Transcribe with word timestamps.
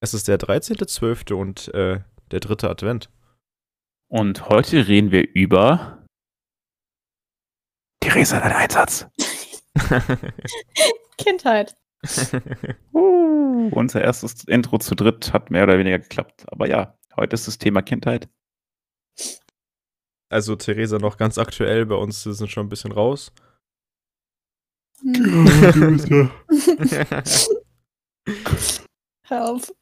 Es 0.00 0.14
ist 0.14 0.28
der 0.28 0.38
13.12. 0.38 1.32
und 1.32 1.72
äh, 1.74 2.00
der 2.30 2.40
dritte 2.40 2.68
Advent. 2.68 3.10
Und 4.08 4.48
heute 4.48 4.86
reden 4.86 5.10
wir 5.10 5.28
über 5.34 6.04
Theresa, 8.00 8.40
dein 8.40 8.52
Einsatz. 8.52 9.06
Kindheit. 11.18 11.74
uh, 12.92 13.68
unser 13.72 14.02
erstes 14.02 14.44
Intro 14.44 14.78
zu 14.78 14.94
dritt 14.94 15.32
hat 15.32 15.50
mehr 15.50 15.64
oder 15.64 15.78
weniger 15.78 15.98
geklappt. 15.98 16.44
Aber 16.52 16.68
ja, 16.68 16.96
heute 17.16 17.34
ist 17.34 17.48
das 17.48 17.58
Thema 17.58 17.82
Kindheit. 17.82 18.28
Also 20.28 20.56
Theresa 20.56 20.98
noch 20.98 21.16
ganz 21.16 21.38
aktuell, 21.38 21.86
bei 21.86 21.94
uns 21.94 22.22
sind 22.22 22.50
schon 22.50 22.66
ein 22.66 22.68
bisschen 22.68 22.92
raus. 22.92 23.32
Hör 29.28 29.50
auf. 29.50 29.72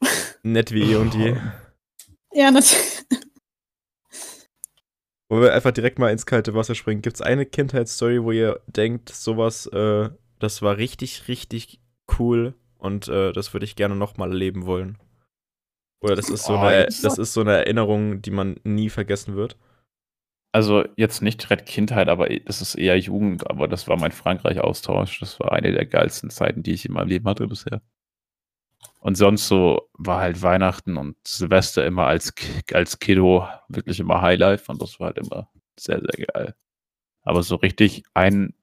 Nett 0.43 0.71
wie 0.71 0.91
eh 0.91 0.95
und 0.95 1.13
je. 1.15 1.37
Ja, 2.33 2.51
natürlich. 2.51 3.05
Wo 5.29 5.39
wir 5.39 5.53
einfach 5.53 5.71
direkt 5.71 5.99
mal 5.99 6.11
ins 6.11 6.25
kalte 6.25 6.53
Wasser 6.53 6.75
springen. 6.75 7.01
Gibt 7.01 7.15
es 7.15 7.21
eine 7.21 7.45
Kindheitsstory, 7.45 8.21
wo 8.21 8.31
ihr 8.33 8.59
denkt, 8.67 9.07
sowas, 9.09 9.67
äh, 9.67 10.09
das 10.39 10.61
war 10.61 10.75
richtig, 10.75 11.29
richtig 11.29 11.79
cool 12.19 12.53
und 12.77 13.07
äh, 13.07 13.31
das 13.31 13.53
würde 13.53 13.63
ich 13.63 13.77
gerne 13.77 13.95
nochmal 13.95 14.31
erleben 14.31 14.65
wollen? 14.65 14.97
Oder 16.03 16.15
das 16.17 16.29
ist 16.29 16.43
so 16.43 16.55
Oh, 16.55 16.57
eine, 16.57 16.85
das 16.85 17.17
ist 17.17 17.33
so 17.33 17.39
eine 17.41 17.53
Erinnerung, 17.53 18.21
die 18.21 18.31
man 18.31 18.59
nie 18.65 18.89
vergessen 18.89 19.37
wird. 19.37 19.57
Also 20.51 20.83
jetzt 20.97 21.21
nicht 21.21 21.41
direkt 21.41 21.67
Kindheit, 21.67 22.09
aber 22.09 22.27
das 22.27 22.61
ist 22.61 22.75
eher 22.75 22.99
Jugend, 22.99 23.49
aber 23.49 23.69
das 23.69 23.87
war 23.87 23.97
mein 23.97 24.11
Frankreich-Austausch. 24.11 25.21
Das 25.21 25.39
war 25.39 25.53
eine 25.53 25.71
der 25.71 25.85
geilsten 25.85 26.29
Zeiten, 26.29 26.63
die 26.63 26.73
ich 26.73 26.85
in 26.85 26.93
meinem 26.93 27.07
Leben 27.07 27.27
hatte 27.29 27.47
bisher. 27.47 27.81
Und 29.05 29.13
sonst 29.13 29.47
so 29.47 29.87
war 29.93 30.19
halt 30.19 30.41
Weihnachten 30.41 30.97
und 30.97 31.15
Silvester 31.27 31.85
immer 31.85 32.07
als, 32.07 32.33
als 32.73 32.97
Kiddo 32.97 33.47
wirklich 33.69 33.99
immer 33.99 34.23
Highlife 34.23 34.71
und 34.71 34.81
das 34.81 34.99
war 34.99 35.13
halt 35.13 35.19
immer 35.19 35.47
sehr, 35.79 36.01
sehr 36.01 36.25
geil. 36.25 36.55
Aber 37.21 37.43
so 37.43 37.57
richtig 37.57 38.01
ein 38.15 38.55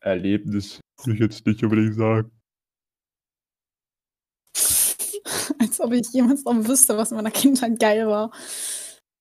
Erlebnis 0.00 0.80
will 1.04 1.14
ich 1.14 1.20
jetzt 1.20 1.46
nicht 1.46 1.62
unbedingt 1.62 1.94
sagen. 1.94 2.32
Als 5.60 5.80
ob 5.80 5.92
ich 5.92 6.12
jemals 6.12 6.44
noch 6.44 6.56
wüsste, 6.66 6.96
was 6.96 7.12
in 7.12 7.16
meiner 7.16 7.30
Kindheit 7.30 7.78
geil 7.78 8.08
war. 8.08 8.32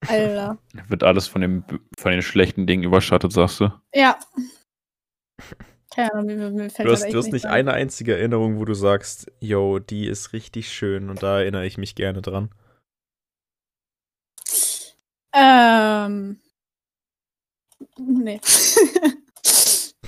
Alter. 0.08 0.58
Wird 0.88 1.04
alles 1.04 1.28
von, 1.28 1.42
dem, 1.42 1.64
von 2.00 2.12
den 2.12 2.24
schlechten 2.24 2.66
Dingen 2.66 2.84
überschattet, 2.84 3.34
sagst 3.34 3.60
du? 3.60 3.72
Ja. 3.94 4.18
Keine 5.94 6.14
Ahnung, 6.14 6.26
mir, 6.26 6.50
mir 6.52 6.70
fällt 6.70 6.88
Du 6.88 6.92
hast, 6.94 7.12
du 7.12 7.18
hast 7.18 7.32
nicht 7.32 7.46
ein. 7.46 7.52
eine 7.68 7.74
einzige 7.74 8.18
Erinnerung, 8.18 8.60
wo 8.60 8.66
du 8.66 8.74
sagst, 8.74 9.32
yo, 9.40 9.80
die 9.80 10.08
ist 10.08 10.34
richtig 10.34 10.72
schön 10.72 11.10
und 11.10 11.22
da 11.22 11.40
erinnere 11.40 11.66
ich 11.66 11.78
mich 11.78 11.96
gerne 11.96 12.22
dran. 12.22 12.50
Ähm. 15.34 16.40
Nee. 17.98 18.40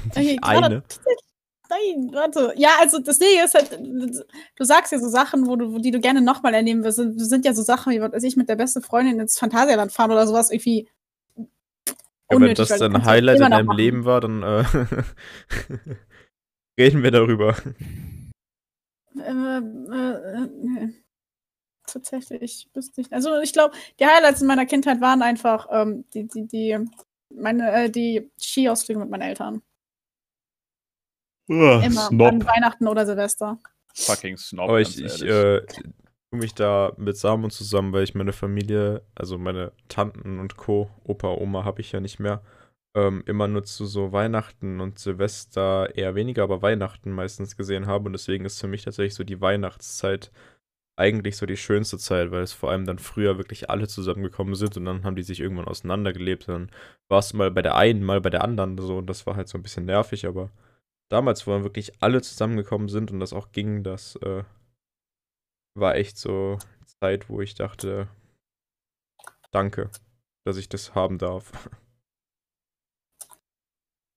Okay, 0.10 0.38
Eine. 0.42 0.84
Nein, 1.70 2.10
warte. 2.14 2.54
Ja, 2.58 2.72
also 2.82 3.00
das 3.00 3.20
Ding 3.20 3.30
ist 3.44 3.54
halt, 3.56 3.72
du 3.72 4.64
sagst 4.64 4.92
ja 4.92 5.00
so 5.00 5.08
Sachen, 5.08 5.48
wo 5.48 5.56
du, 5.56 5.80
die 5.80 5.92
du 5.92 6.00
gerne 6.00 6.22
nochmal 6.22 6.54
erleben 6.54 6.84
willst. 6.84 7.00
Das 7.00 7.30
sind 7.30 7.46
ja 7.46 7.54
so 7.54 7.64
Sachen, 7.64 7.94
wie 7.94 8.02
was 8.02 8.24
ich 8.24 8.36
mit 8.36 8.50
der 8.50 8.58
beste 8.58 8.82
Freundin 8.82 9.20
ins 9.20 9.40
Phantasialand 9.40 9.92
fahren 9.92 10.12
oder 10.12 10.28
sowas 10.28 10.52
irgendwie. 10.52 10.90
Ja, 12.34 12.48
wenn 12.48 12.56
das 12.56 12.70
dein 12.70 13.06
Highlight 13.06 13.40
in 13.40 13.52
deinem 13.52 13.68
machen. 13.68 13.78
Leben 13.78 14.06
war, 14.06 14.22
dann 14.22 14.44
äh, 14.44 14.66
reden 16.80 17.04
wir 17.04 17.12
darüber. 17.12 17.56
Äh, 19.16 19.22
äh, 19.22 19.58
äh, 19.58 20.48
nee. 20.62 20.94
Tatsächlich, 21.86 22.70
wüsste 22.74 23.02
ich. 23.02 23.12
Also 23.12 23.40
ich 23.40 23.54
glaube, 23.54 23.76
die 24.00 24.06
Highlights 24.06 24.42
in 24.42 24.48
meiner 24.48 24.66
Kindheit 24.66 25.02
waren 25.02 25.22
einfach 25.22 25.68
ähm, 25.70 26.06
die, 26.14 26.28
die, 26.28 26.48
die, 26.48 26.80
meine, 27.30 27.72
äh, 27.72 27.90
die 27.90 28.32
Skiausflüge 28.40 29.00
mit 29.00 29.10
meinen 29.10 29.22
Eltern. 29.22 29.62
Immer 31.48 32.10
an 32.10 32.46
Weihnachten 32.46 32.88
oder 32.88 33.06
Silvester. 33.06 33.60
Fucking 33.94 34.38
Snob. 34.38 34.70
Aber 34.70 34.82
ich, 34.82 35.04
ich 35.04 35.22
äh, 35.24 35.62
tue 36.34 36.40
mich 36.40 36.56
da 36.56 36.94
mit 36.98 37.16
Samen 37.16 37.52
zusammen, 37.52 37.94
weil 37.94 38.04
ich 38.04 38.16
meine 38.16 38.34
Familie, 38.34 39.04
also 39.14 39.38
meine 39.38 39.72
Tanten 39.88 40.40
und 40.40 40.58
Co., 40.58 40.90
Opa, 41.04 41.28
Oma 41.28 41.64
habe 41.64 41.82
ich 41.82 41.92
ja 41.92 42.00
nicht 42.00 42.20
mehr, 42.20 42.42
ähm, 42.96 43.24
immer 43.28 43.48
nur 43.48 43.64
zu 43.66 43.86
so 43.86 44.12
Weihnachten 44.12 44.82
und 44.82 44.98
Silvester 44.98 45.96
eher 45.96 46.16
weniger, 46.16 46.42
aber 46.42 46.64
Weihnachten 46.64 47.12
meistens 47.12 47.56
gesehen 47.56 47.86
habe. 47.86 48.06
Und 48.08 48.14
deswegen 48.14 48.46
ist 48.46 48.60
für 48.60 48.68
mich 48.68 48.84
tatsächlich 48.84 49.14
so 49.14 49.24
die 49.24 49.42
Weihnachtszeit 49.42 50.32
eigentlich 50.98 51.38
so 51.38 51.46
die 51.46 51.58
schönste 51.58 52.00
Zeit, 52.00 52.32
weil 52.32 52.42
es 52.42 52.54
vor 52.54 52.72
allem 52.72 52.86
dann 52.86 52.98
früher 53.00 53.38
wirklich 53.38 53.70
alle 53.70 53.88
zusammengekommen 53.88 54.56
sind 54.56 54.76
und 54.78 54.86
dann 54.86 55.04
haben 55.04 55.16
die 55.16 55.24
sich 55.24 55.40
irgendwann 55.40 55.68
auseinandergelebt. 55.68 56.48
Dann 56.48 56.72
warst 57.10 57.34
du 57.34 57.38
mal 57.38 57.52
bei 57.52 57.62
der 57.62 57.76
einen, 57.76 58.04
mal 58.04 58.22
bei 58.22 58.32
der 58.32 58.44
anderen 58.44 58.78
so 58.80 58.98
und 58.98 59.08
das 59.08 59.28
war 59.28 59.36
halt 59.36 59.50
so 59.50 59.58
ein 59.60 59.64
bisschen 59.64 59.86
nervig, 59.86 60.26
aber 60.26 60.50
damals, 61.12 61.46
wo 61.46 61.52
dann 61.52 61.64
wirklich 61.64 62.02
alle 62.02 62.22
zusammengekommen 62.24 62.90
sind 62.90 63.12
und 63.12 63.20
das 63.20 63.34
auch 63.34 63.52
ging, 63.52 63.84
das 63.84 64.16
äh, 64.18 64.44
war 65.76 65.96
echt 65.96 66.18
so 66.18 66.60
Zeit, 67.00 67.30
wo 67.30 67.42
ich 67.42 67.56
dachte, 67.56 68.08
danke, 69.52 69.90
dass 70.46 70.58
ich 70.58 70.70
das 70.70 70.96
haben 70.96 71.18
darf. 71.18 71.52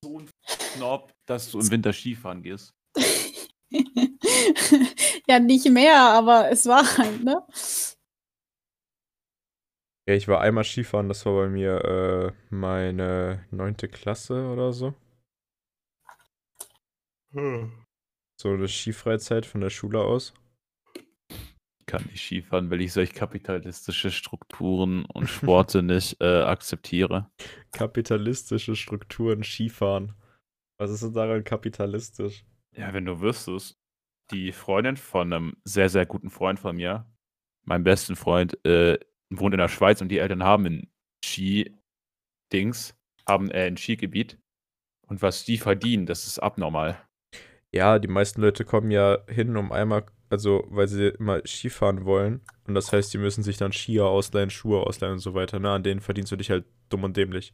so 0.03 0.21
ein 0.21 0.29
Snob, 0.47 1.13
dass 1.27 1.51
du 1.51 1.61
im 1.61 1.71
Winter 1.71 1.93
Skifahren 1.93 2.43
gehst. 2.43 2.75
ja, 5.29 5.39
nicht 5.39 5.69
mehr, 5.71 6.01
aber 6.01 6.51
es 6.51 6.67
war 6.67 6.85
halt, 6.99 7.25
ne? 7.25 7.43
Ja, 10.09 10.15
ich 10.15 10.29
war 10.29 10.41
einmal 10.41 10.63
Skifahren, 10.65 11.09
das 11.09 11.27
war 11.27 11.35
bei 11.35 11.49
mir 11.49 11.85
äh, 11.85 12.33
meine 12.55 13.45
neunte 13.51 13.89
Klasse 13.89 14.47
oder 14.49 14.73
so. 14.73 14.95
So 18.41 18.51
eine 18.51 18.69
Skifreizeit 18.69 19.47
von 19.47 19.61
der 19.61 19.71
Schule 19.71 20.01
aus. 20.01 20.33
Kann 21.87 22.05
nicht 22.07 22.25
Skifahren, 22.25 22.71
weil 22.71 22.81
ich 22.81 22.93
solch 22.93 23.15
kapitalistische 23.15 24.11
Strukturen 24.11 25.05
und 25.05 25.27
Sporte 25.29 25.83
nicht 25.83 26.21
äh, 26.21 26.43
akzeptiere. 26.43 27.31
Kapitalistische 27.73 28.75
Strukturen, 28.75 29.45
Skifahren. 29.45 30.15
Was 30.79 30.91
ist 30.91 31.03
denn 31.03 31.15
daran 31.15 31.45
kapitalistisch? 31.45 32.45
Ja, 32.73 32.93
wenn 32.93 33.07
du 33.07 33.21
wüsstest, 33.21 33.79
die 34.31 34.53
Freundin 34.53 34.97
von 34.97 35.33
einem 35.33 35.57
sehr, 35.65 35.89
sehr 35.89 36.07
guten 36.07 36.31
Freund 36.31 36.59
von 36.59 36.77
mir, 36.77 37.07
meinem 37.65 37.85
besten 37.85 38.17
Freund, 38.17 38.63
äh, 38.67 38.99
wohnt 39.31 39.55
in 39.55 39.59
der 39.59 39.69
Schweiz 39.69 40.01
und 40.01 40.09
die 40.09 40.19
Eltern 40.19 40.43
haben 40.43 40.67
ein 40.67 40.91
Ski-Dings, 41.25 42.97
haben 43.29 43.51
äh, 43.51 43.67
ein 43.67 43.77
Skigebiet. 43.77 44.39
Und 45.07 45.23
was 45.23 45.45
die 45.45 45.59
verdienen, 45.59 46.07
das 46.07 46.27
ist 46.27 46.41
abnormal. 46.41 47.01
Ja, 47.73 47.99
die 47.99 48.09
meisten 48.09 48.41
Leute 48.41 48.65
kommen 48.65 48.91
ja 48.91 49.19
hin, 49.29 49.57
um 49.57 49.71
einmal, 49.71 50.07
also 50.31 50.65
weil 50.69 50.89
sie 50.89 51.09
immer 51.09 51.41
Skifahren 51.47 52.05
wollen. 52.05 52.41
Und 52.67 52.75
das 52.75 52.93
heißt, 52.93 53.13
die 53.15 53.19
müssen 53.19 53.43
sich 53.43 53.57
dann 53.57 53.73
Skier 53.73 54.07
ausleihen, 54.07 54.51
Schuhe 54.51 54.81
ausleihen 54.81 55.15
und 55.15 55.19
so 55.21 55.35
weiter. 55.35 55.59
Ne? 55.59 55.71
An 55.71 55.83
denen 55.83 56.01
verdienst 56.01 56.33
du 56.33 56.37
dich 56.37 56.51
halt 56.51 56.65
dumm 56.89 57.05
und 57.05 57.17
dämlich. 57.17 57.53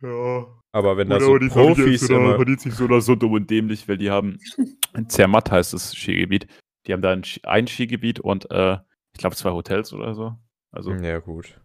Ja. 0.00 0.46
Aber 0.72 0.96
wenn 0.96 1.08
da 1.08 1.18
so 1.18 1.36
Profis 1.38 2.08
immer. 2.08 2.36
verdient 2.36 2.60
sich 2.60 2.74
so 2.74 2.84
oder 2.84 3.00
so 3.00 3.14
dumm 3.14 3.32
und 3.32 3.50
dämlich, 3.50 3.88
weil 3.88 3.98
die 3.98 4.10
haben, 4.10 4.38
Zermatt 5.08 5.50
heißt 5.50 5.72
das 5.72 5.94
Skigebiet, 5.94 6.46
die 6.86 6.92
haben 6.92 7.02
da 7.02 7.10
ein, 7.12 7.22
ein 7.42 7.66
Skigebiet 7.66 8.20
und 8.20 8.50
äh, 8.50 8.78
ich 9.12 9.18
glaube 9.18 9.34
zwei 9.34 9.50
Hotels 9.50 9.92
oder 9.92 10.14
so. 10.14 10.36
Also, 10.70 10.92
Ja, 10.92 11.18
gut. 11.18 11.60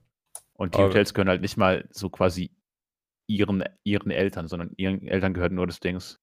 und 0.53 0.73
die 0.73 0.79
aber- 0.79 0.87
Hotels 0.87 1.13
gehören 1.13 1.29
halt 1.29 1.41
nicht 1.41 1.57
mal 1.57 1.87
so 1.91 2.09
quasi 2.09 2.51
ihren, 3.27 3.63
ihren 3.83 4.11
Eltern, 4.11 4.47
sondern 4.47 4.71
ihren 4.77 5.05
Eltern 5.07 5.33
gehört 5.33 5.51
nur 5.51 5.67
das 5.67 5.79
Dings. 5.79 6.19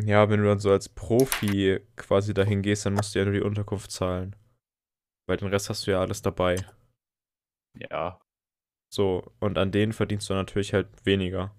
Ja, 0.00 0.30
wenn 0.30 0.40
du 0.40 0.46
dann 0.46 0.58
so 0.58 0.70
als 0.70 0.88
Profi 0.88 1.80
quasi 1.96 2.32
dahin 2.34 2.62
gehst, 2.62 2.86
dann 2.86 2.94
musst 2.94 3.14
du 3.14 3.18
ja 3.18 3.24
nur 3.24 3.34
die 3.34 3.42
Unterkunft 3.42 3.90
zahlen. 3.90 4.34
Weil 5.26 5.36
den 5.36 5.48
Rest 5.48 5.68
hast 5.68 5.86
du 5.86 5.90
ja 5.92 6.00
alles 6.00 6.22
dabei. 6.22 6.56
Ja. 7.74 8.20
So, 8.92 9.32
und 9.40 9.58
an 9.58 9.72
denen 9.72 9.92
verdienst 9.92 10.28
du 10.30 10.34
natürlich 10.34 10.74
halt 10.74 10.88
weniger. 11.04 11.54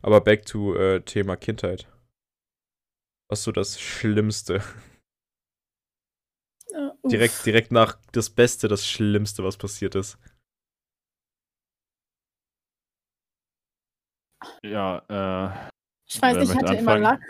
Aber 0.00 0.20
back 0.20 0.46
to 0.46 0.74
äh, 0.76 1.00
Thema 1.02 1.36
Kindheit. 1.36 1.88
Was 3.28 3.40
ist 3.40 3.44
so 3.44 3.52
das 3.52 3.80
Schlimmste? 3.80 4.62
Uff. 7.02 7.10
Direkt, 7.10 7.44
direkt 7.44 7.72
nach 7.72 7.98
das 8.12 8.30
Beste, 8.30 8.68
das 8.68 8.86
Schlimmste, 8.86 9.42
was 9.44 9.56
passiert 9.56 9.94
ist. 9.94 10.18
Ja, 14.62 15.02
äh, 15.08 15.70
Ich 16.06 16.20
weiß 16.20 16.36
ich 16.36 16.54
hatte 16.54 16.74
immer 16.74 16.92
anfangen? 16.92 17.02
Lack. 17.02 17.20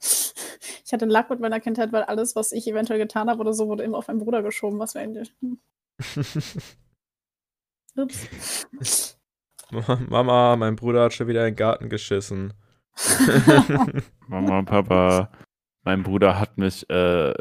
Ich 0.00 0.92
hatte 0.92 1.06
Lack 1.06 1.30
mit 1.30 1.40
meiner 1.40 1.60
Kindheit, 1.60 1.92
weil 1.92 2.04
alles, 2.04 2.34
was 2.36 2.52
ich 2.52 2.66
eventuell 2.66 2.98
getan 2.98 3.28
habe 3.28 3.40
oder 3.40 3.52
so, 3.52 3.68
wurde 3.68 3.82
immer 3.82 3.98
auf 3.98 4.08
meinen 4.08 4.20
Bruder 4.20 4.42
geschoben, 4.42 4.78
was 4.78 4.94
wir 4.94 5.02
eigentlich. 5.02 5.34
Hm. 5.40 5.58
Ups. 7.96 9.18
Mama, 9.70 10.56
mein 10.56 10.76
Bruder 10.76 11.04
hat 11.04 11.12
schon 11.12 11.28
wieder 11.28 11.40
in 11.40 11.52
den 11.52 11.56
Garten 11.56 11.88
geschissen. 11.88 12.54
Mama, 14.28 14.62
Papa, 14.62 15.30
mein 15.84 16.02
Bruder 16.02 16.38
hat 16.38 16.56
mich, 16.58 16.88
äh, 16.88 17.34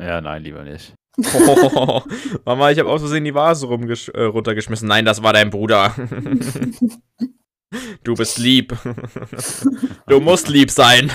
ja, 0.00 0.20
nein, 0.20 0.42
lieber 0.42 0.62
nicht. 0.62 0.94
Oh, 1.34 2.02
Mama, 2.44 2.70
ich 2.70 2.78
habe 2.78 2.90
aus 2.90 3.00
Versehen 3.00 3.24
die 3.24 3.34
Vase 3.34 3.66
äh, 3.66 4.22
runtergeschmissen. 4.24 4.86
Nein, 4.86 5.04
das 5.04 5.22
war 5.22 5.32
dein 5.32 5.50
Bruder. 5.50 5.94
Du 8.04 8.14
bist 8.14 8.38
lieb. 8.38 8.76
du 10.06 10.20
musst 10.20 10.48
lieb 10.48 10.70
sein. 10.70 11.10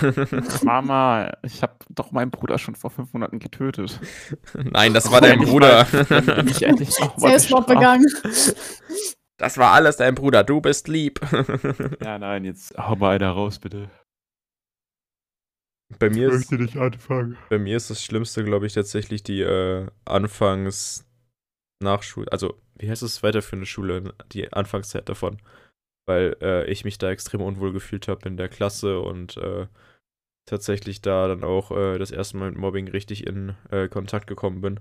Mama, 0.63 1.31
ich 1.43 1.61
habe 1.63 1.73
doch 1.89 2.11
meinen 2.11 2.31
Bruder 2.31 2.57
schon 2.57 2.75
vor 2.75 2.89
fünf 2.91 3.13
Monaten 3.13 3.39
getötet. 3.39 3.99
Nein, 4.53 4.93
das 4.93 5.11
war 5.11 5.21
dein 5.21 5.39
Bruder. 5.39 5.87
mal- 6.09 6.47
ich 6.47 6.63
endlich 6.63 6.89
noch 6.99 7.17
mal 7.17 7.29
Selbstmord 7.29 7.67
begangen. 7.67 8.05
Das 9.37 9.57
war 9.57 9.71
alles 9.71 9.97
dein 9.97 10.15
Bruder. 10.15 10.43
Du 10.43 10.61
bist 10.61 10.87
lieb. 10.87 11.19
Ja, 12.03 12.19
nein, 12.19 12.45
jetzt 12.45 12.77
hau 12.77 12.95
mal 12.95 13.15
einer 13.15 13.31
raus, 13.31 13.59
bitte. 13.59 13.89
Bei 15.99 16.09
mir 16.09 16.29
ist 16.31 16.51
nicht 16.51 16.77
anfangen. 16.77 17.37
Bei 17.49 17.57
mir 17.59 17.75
ist 17.75 17.89
das 17.89 18.03
Schlimmste, 18.03 18.43
glaube 18.45 18.65
ich, 18.65 18.73
tatsächlich 18.73 19.23
die 19.23 19.41
äh, 19.41 19.87
Anfangs 20.05 21.05
Nachschul, 21.81 22.29
also 22.29 22.61
wie 22.77 22.89
heißt 22.89 23.01
es 23.03 23.23
weiterführende 23.23 23.65
Schule, 23.65 24.13
die 24.31 24.53
Anfangszeit 24.53 25.09
davon, 25.09 25.41
weil 26.05 26.35
äh, 26.41 26.69
ich 26.69 26.85
mich 26.85 26.97
da 26.97 27.09
extrem 27.11 27.41
unwohl 27.41 27.73
gefühlt 27.73 28.07
habe 28.07 28.27
in 28.27 28.37
der 28.37 28.49
Klasse 28.49 28.99
und 28.99 29.37
äh, 29.37 29.67
tatsächlich 30.45 31.01
da 31.01 31.27
dann 31.27 31.43
auch 31.43 31.71
äh, 31.71 31.97
das 31.97 32.11
erste 32.11 32.37
Mal 32.37 32.51
mit 32.51 32.59
Mobbing 32.59 32.87
richtig 32.87 33.25
in 33.27 33.55
äh, 33.69 33.87
Kontakt 33.87 34.27
gekommen 34.27 34.61
bin. 34.61 34.79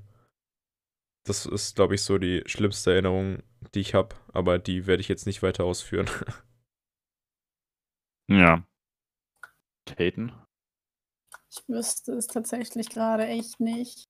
Das 1.25 1.47
ist, 1.47 1.77
glaube 1.77 1.95
ich, 1.95 2.03
so 2.03 2.19
die 2.19 2.43
schlimmste 2.47 2.93
Erinnerung, 2.93 3.43
die 3.75 3.81
ich 3.81 3.95
habe, 3.95 4.17
aber 4.33 4.59
die 4.59 4.87
werde 4.87 5.03
ich 5.03 5.09
jetzt 5.09 5.27
nicht 5.27 5.43
weiter 5.43 5.65
ausführen. 5.65 6.09
Ja. 8.31 8.63
Taten? 9.87 10.33
Ich 11.51 11.69
wüsste 11.69 12.13
es 12.13 12.29
tatsächlich 12.29 12.89
gerade 12.91 13.27
echt 13.27 13.59
nicht. 13.59 14.09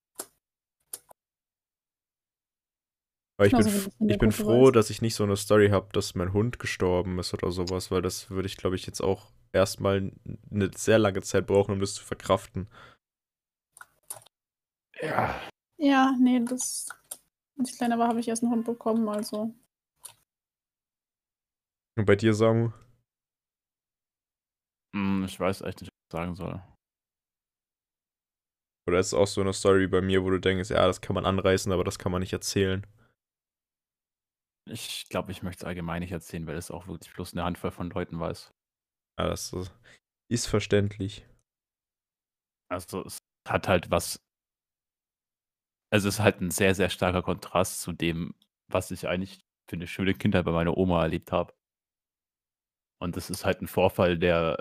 Aber 3.41 3.47
ich 3.47 3.57
bin, 3.57 4.11
ich 4.11 4.19
bin 4.19 4.33
froh, 4.33 4.71
dass 4.71 4.91
ich 4.91 5.01
nicht 5.01 5.15
so 5.15 5.25
eine 5.25 5.35
Story 5.35 5.71
habe, 5.71 5.89
dass 5.95 6.15
mein 6.15 6.35
Hund 6.35 6.59
gestorben 6.59 7.19
ist 7.19 7.33
oder 7.33 7.51
sowas, 7.51 7.91
weil 7.91 8.03
das 8.03 8.29
würde 8.29 8.47
ich, 8.47 8.59
glaube 8.59 8.77
ich, 8.77 8.85
jetzt 8.85 9.01
auch 9.01 9.33
erstmal 9.55 10.13
eine 10.51 10.71
sehr 10.77 10.99
lange 10.99 11.23
Zeit 11.23 11.47
brauchen, 11.47 11.73
um 11.73 11.81
das 11.81 11.95
zu 11.95 12.05
verkraften. 12.05 12.69
Ja. 15.01 15.41
Ja, 15.79 16.15
nee, 16.21 16.45
das. 16.45 16.91
Als 17.59 17.71
ich 17.71 17.79
kleiner 17.79 17.99
war, 17.99 18.09
habe 18.09 18.21
ich 18.21 18.29
erst 18.29 18.43
einen 18.43 18.53
Hund 18.53 18.67
bekommen, 18.67 19.09
also. 19.09 19.55
Und 21.97 22.05
bei 22.05 22.17
dir, 22.17 22.35
Samu? 22.35 22.73
Hm, 24.95 25.25
ich 25.25 25.41
weiß 25.41 25.63
echt 25.63 25.81
nicht, 25.81 25.89
was 25.91 26.09
ich 26.09 26.13
sagen 26.13 26.35
soll. 26.35 26.63
Oder 28.87 28.99
ist 28.99 29.07
es 29.07 29.15
auch 29.15 29.27
so 29.27 29.41
eine 29.41 29.55
Story 29.55 29.87
bei 29.87 30.03
mir, 30.03 30.23
wo 30.25 30.29
du 30.29 30.39
denkst, 30.39 30.69
ja, 30.69 30.87
das 30.87 31.01
kann 31.01 31.15
man 31.15 31.25
anreißen, 31.25 31.73
aber 31.73 31.85
das 31.85 31.99
kann 31.99 32.13
man 32.13 32.21
nicht 32.21 32.35
erzählen? 32.35 32.87
Ich 34.71 35.09
glaube, 35.09 35.33
ich 35.33 35.43
möchte 35.43 35.65
es 35.65 35.67
allgemein 35.67 36.01
nicht 36.01 36.13
erzählen, 36.13 36.47
weil 36.47 36.57
es 36.57 36.71
auch 36.71 36.87
wirklich 36.87 37.13
bloß 37.13 37.33
eine 37.33 37.45
Handvoll 37.45 37.71
von 37.71 37.91
Leuten 37.91 38.21
weiß. 38.21 38.53
Ja, 39.19 39.29
das 39.29 39.53
ist, 40.29 40.47
verständlich. 40.47 41.27
Also 42.71 43.05
es 43.05 43.19
hat 43.49 43.69
halt 43.69 43.91
was. 43.91 44.21
Also 45.93 46.09
es 46.09 46.15
ist 46.15 46.21
halt 46.21 46.41
ein 46.41 46.51
sehr, 46.51 46.75
sehr 46.75 46.89
starker 46.89 47.23
Kontrast 47.23 47.81
zu 47.81 47.93
dem, 47.93 48.35
was 48.69 48.91
ich 48.93 49.09
eigentlich 49.09 49.41
für 49.69 49.77
eine 49.77 49.87
schöne 49.89 50.15
Kindheit 50.15 50.45
bei 50.45 50.53
meiner 50.53 50.77
Oma 50.77 51.03
erlebt 51.03 51.33
habe. 51.33 51.53
Und 53.03 53.17
das 53.17 53.31
ist 53.31 53.45
halt 53.45 53.63
ein 53.63 53.67
Vorfall, 53.67 54.19
der 54.19 54.57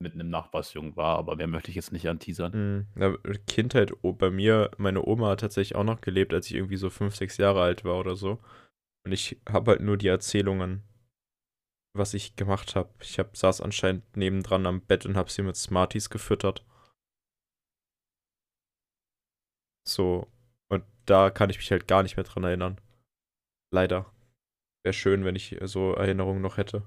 mit 0.00 0.14
einem 0.14 0.28
Nachbarsjungen 0.28 0.96
war, 0.96 1.16
aber 1.18 1.36
mehr 1.36 1.46
möchte 1.46 1.70
ich 1.70 1.76
jetzt 1.76 1.92
nicht 1.92 2.08
anteasern. 2.08 2.52
Mhm. 2.52 2.86
Na, 2.94 3.16
Kindheit 3.46 3.92
bei 4.02 4.30
mir, 4.30 4.70
meine 4.76 5.04
Oma 5.06 5.30
hat 5.30 5.40
tatsächlich 5.40 5.76
auch 5.76 5.84
noch 5.84 6.00
gelebt, 6.00 6.34
als 6.34 6.46
ich 6.46 6.54
irgendwie 6.54 6.76
so 6.76 6.90
fünf, 6.90 7.14
sechs 7.14 7.36
Jahre 7.36 7.62
alt 7.62 7.84
war 7.84 7.98
oder 7.98 8.16
so. 8.16 8.40
Und 9.04 9.12
ich 9.12 9.40
habe 9.48 9.72
halt 9.72 9.80
nur 9.82 9.96
die 9.98 10.08
Erzählungen, 10.08 10.82
was 11.94 12.14
ich 12.14 12.36
gemacht 12.36 12.74
habe. 12.74 12.92
Ich 13.00 13.18
hab, 13.18 13.36
saß 13.36 13.60
anscheinend 13.60 14.16
nebendran 14.16 14.66
am 14.66 14.80
Bett 14.80 15.04
und 15.06 15.16
habe 15.16 15.30
sie 15.30 15.42
mit 15.42 15.56
Smarties 15.56 16.10
gefüttert. 16.10 16.64
So. 19.86 20.26
Und 20.70 20.84
da 21.04 21.30
kann 21.30 21.50
ich 21.50 21.58
mich 21.58 21.70
halt 21.70 21.86
gar 21.86 22.02
nicht 22.02 22.16
mehr 22.16 22.24
dran 22.24 22.44
erinnern. 22.44 22.80
Leider. 23.72 24.10
Wäre 24.82 24.94
schön, 24.94 25.24
wenn 25.24 25.36
ich 25.36 25.56
so 25.62 25.92
Erinnerungen 25.92 26.42
noch 26.42 26.56
hätte. 26.56 26.86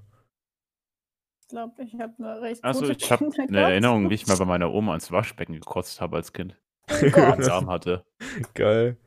Ich 1.42 1.48
glaube, 1.48 1.82
ich 1.82 1.94
habe 1.94 2.14
eine 2.18 2.40
recht 2.42 2.62
Also 2.62 2.80
gute 2.82 2.92
ich 2.92 3.10
habe 3.10 3.30
eine. 3.38 3.60
Erinnerung, 3.60 4.10
wie 4.10 4.14
ich 4.14 4.26
mal 4.26 4.36
bei 4.38 4.44
meiner 4.44 4.72
Oma 4.72 4.92
ans 4.92 5.10
Waschbecken 5.12 5.54
gekotzt 5.54 6.00
habe 6.00 6.16
als 6.16 6.32
Kind. 6.32 6.60
Oh 6.90 7.10
Gott. 7.10 7.40
Darm 7.46 7.70
hatte. 7.70 8.04
Geil. 8.54 8.98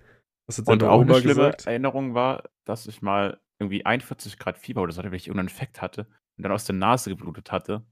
Was 0.48 0.58
hat 0.58 0.68
Und 0.68 0.84
auch 0.84 1.00
Oma 1.00 1.14
eine 1.14 1.22
schlimme 1.22 1.36
gesagt? 1.36 1.68
Erinnerung 1.68 2.14
war, 2.14 2.50
dass 2.66 2.88
ich 2.88 3.02
mal 3.02 3.40
irgendwie 3.60 3.86
41 3.86 4.38
Grad 4.38 4.58
Fieber 4.58 4.82
oder 4.82 4.92
so 4.92 5.00
hatte, 5.00 5.12
weil 5.12 5.18
ich 5.18 5.28
irgendeinen 5.28 5.50
Infekt 5.50 5.82
hatte 5.82 6.08
und 6.38 6.44
dann 6.44 6.52
aus 6.52 6.66
der 6.66 6.76
Nase 6.76 7.10
geblutet 7.10 7.52
hatte. 7.52 7.86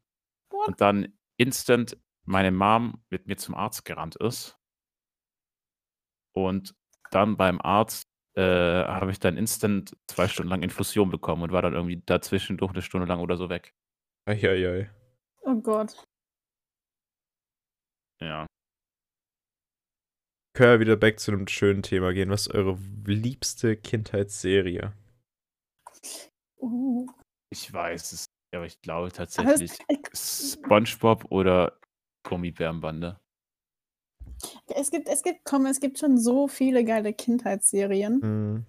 What? 0.49 0.67
Und 0.67 0.81
dann 0.81 1.13
instant 1.37 1.97
meine 2.25 2.51
Mom 2.51 3.03
mit 3.09 3.27
mir 3.27 3.37
zum 3.37 3.55
Arzt 3.55 3.85
gerannt 3.85 4.15
ist. 4.15 4.57
Und 6.33 6.75
dann 7.11 7.37
beim 7.37 7.59
Arzt 7.61 8.07
äh, 8.35 8.41
habe 8.41 9.11
ich 9.11 9.19
dann 9.19 9.37
instant 9.37 9.95
zwei 10.07 10.27
Stunden 10.27 10.49
lang 10.49 10.63
Infusion 10.63 11.09
bekommen 11.09 11.43
und 11.43 11.51
war 11.51 11.61
dann 11.61 11.73
irgendwie 11.73 12.01
dazwischen 12.05 12.57
durch 12.57 12.71
eine 12.71 12.81
Stunde 12.81 13.07
lang 13.07 13.19
oder 13.19 13.35
so 13.35 13.49
weg. 13.49 13.73
Eieiei. 14.25 14.89
Oh 15.41 15.55
Gott. 15.55 16.05
Ja. 18.21 18.45
Können 20.53 20.71
wir 20.71 20.79
wieder 20.79 20.97
back 20.97 21.19
zu 21.19 21.31
einem 21.31 21.47
schönen 21.47 21.83
Thema 21.83 22.11
gehen. 22.13 22.29
Was 22.29 22.47
ist 22.47 22.53
eure 22.53 22.77
liebste 23.05 23.77
Kindheitsserie? 23.77 24.93
Uh. 26.57 27.07
Ich 27.51 27.71
weiß 27.71 28.11
es, 28.11 28.25
aber 28.53 28.65
ich 28.65 28.81
glaube 28.81 29.07
es, 29.07 29.13
tatsächlich 29.13 29.71
SpongeBob 30.13 31.25
oder 31.31 31.79
Gummibärenbande. 32.23 33.19
es 34.75 34.91
gibt, 34.91 35.07
es 35.07 35.23
gibt, 35.23 35.45
komm, 35.45 35.65
es 35.65 35.79
gibt 35.79 35.99
schon 35.99 36.17
so 36.17 36.47
viele 36.47 36.83
geile 36.83 37.13
Kindheitsserien. 37.13 38.21
Hm. 38.21 38.65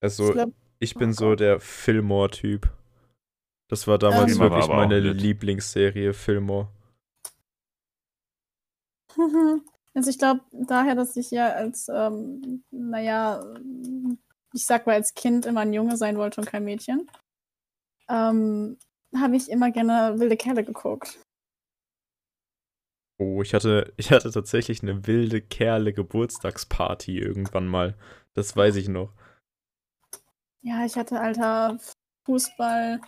Ich 0.00 0.04
Also, 0.04 0.32
glaub, 0.32 0.52
ich 0.80 0.94
bin 0.94 1.10
oh 1.10 1.12
so 1.12 1.34
der 1.34 1.60
Fillmore-Typ. 1.60 2.70
Das 3.68 3.86
war 3.86 3.98
damals 3.98 4.32
Ähm. 4.32 4.38
Fillmore 4.38 4.50
war 4.50 4.50
wirklich 4.50 4.68
meine. 4.68 5.00
Lieblingsserie, 5.00 6.12
Fillmore. 6.12 6.68
Also 9.96 10.10
ich 10.10 10.18
glaube 10.18 10.40
daher, 10.50 10.96
dass 10.96 11.16
ich 11.16 11.30
ja 11.30 11.50
als, 11.50 11.88
ähm, 11.88 12.64
naja, 12.72 13.44
ich 14.52 14.66
sag 14.66 14.86
mal 14.86 14.94
als 14.94 15.14
Kind 15.14 15.46
immer 15.46 15.60
ein 15.60 15.72
Junge 15.72 15.96
sein 15.96 16.18
wollte 16.18 16.40
und 16.40 16.48
kein 16.48 16.64
Mädchen, 16.64 17.08
ähm, 18.08 18.76
habe 19.16 19.36
ich 19.36 19.48
immer 19.48 19.70
gerne 19.70 20.18
wilde 20.18 20.36
Kerle 20.36 20.64
geguckt. 20.64 21.20
Oh, 23.18 23.42
ich 23.42 23.54
hatte, 23.54 23.94
ich 23.96 24.10
hatte 24.10 24.32
tatsächlich 24.32 24.82
eine 24.82 25.06
wilde 25.06 25.40
Kerle-Geburtstagsparty 25.40 27.16
irgendwann 27.16 27.68
mal. 27.68 27.94
Das 28.34 28.56
weiß 28.56 28.74
ich 28.74 28.88
noch. 28.88 29.12
Ja, 30.62 30.84
ich 30.84 30.96
hatte 30.96 31.20
alter 31.20 31.78
Fußball, 32.26 33.00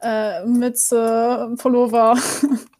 äh, 0.00 0.44
Mütze, 0.44 1.54
Pullover. 1.58 2.18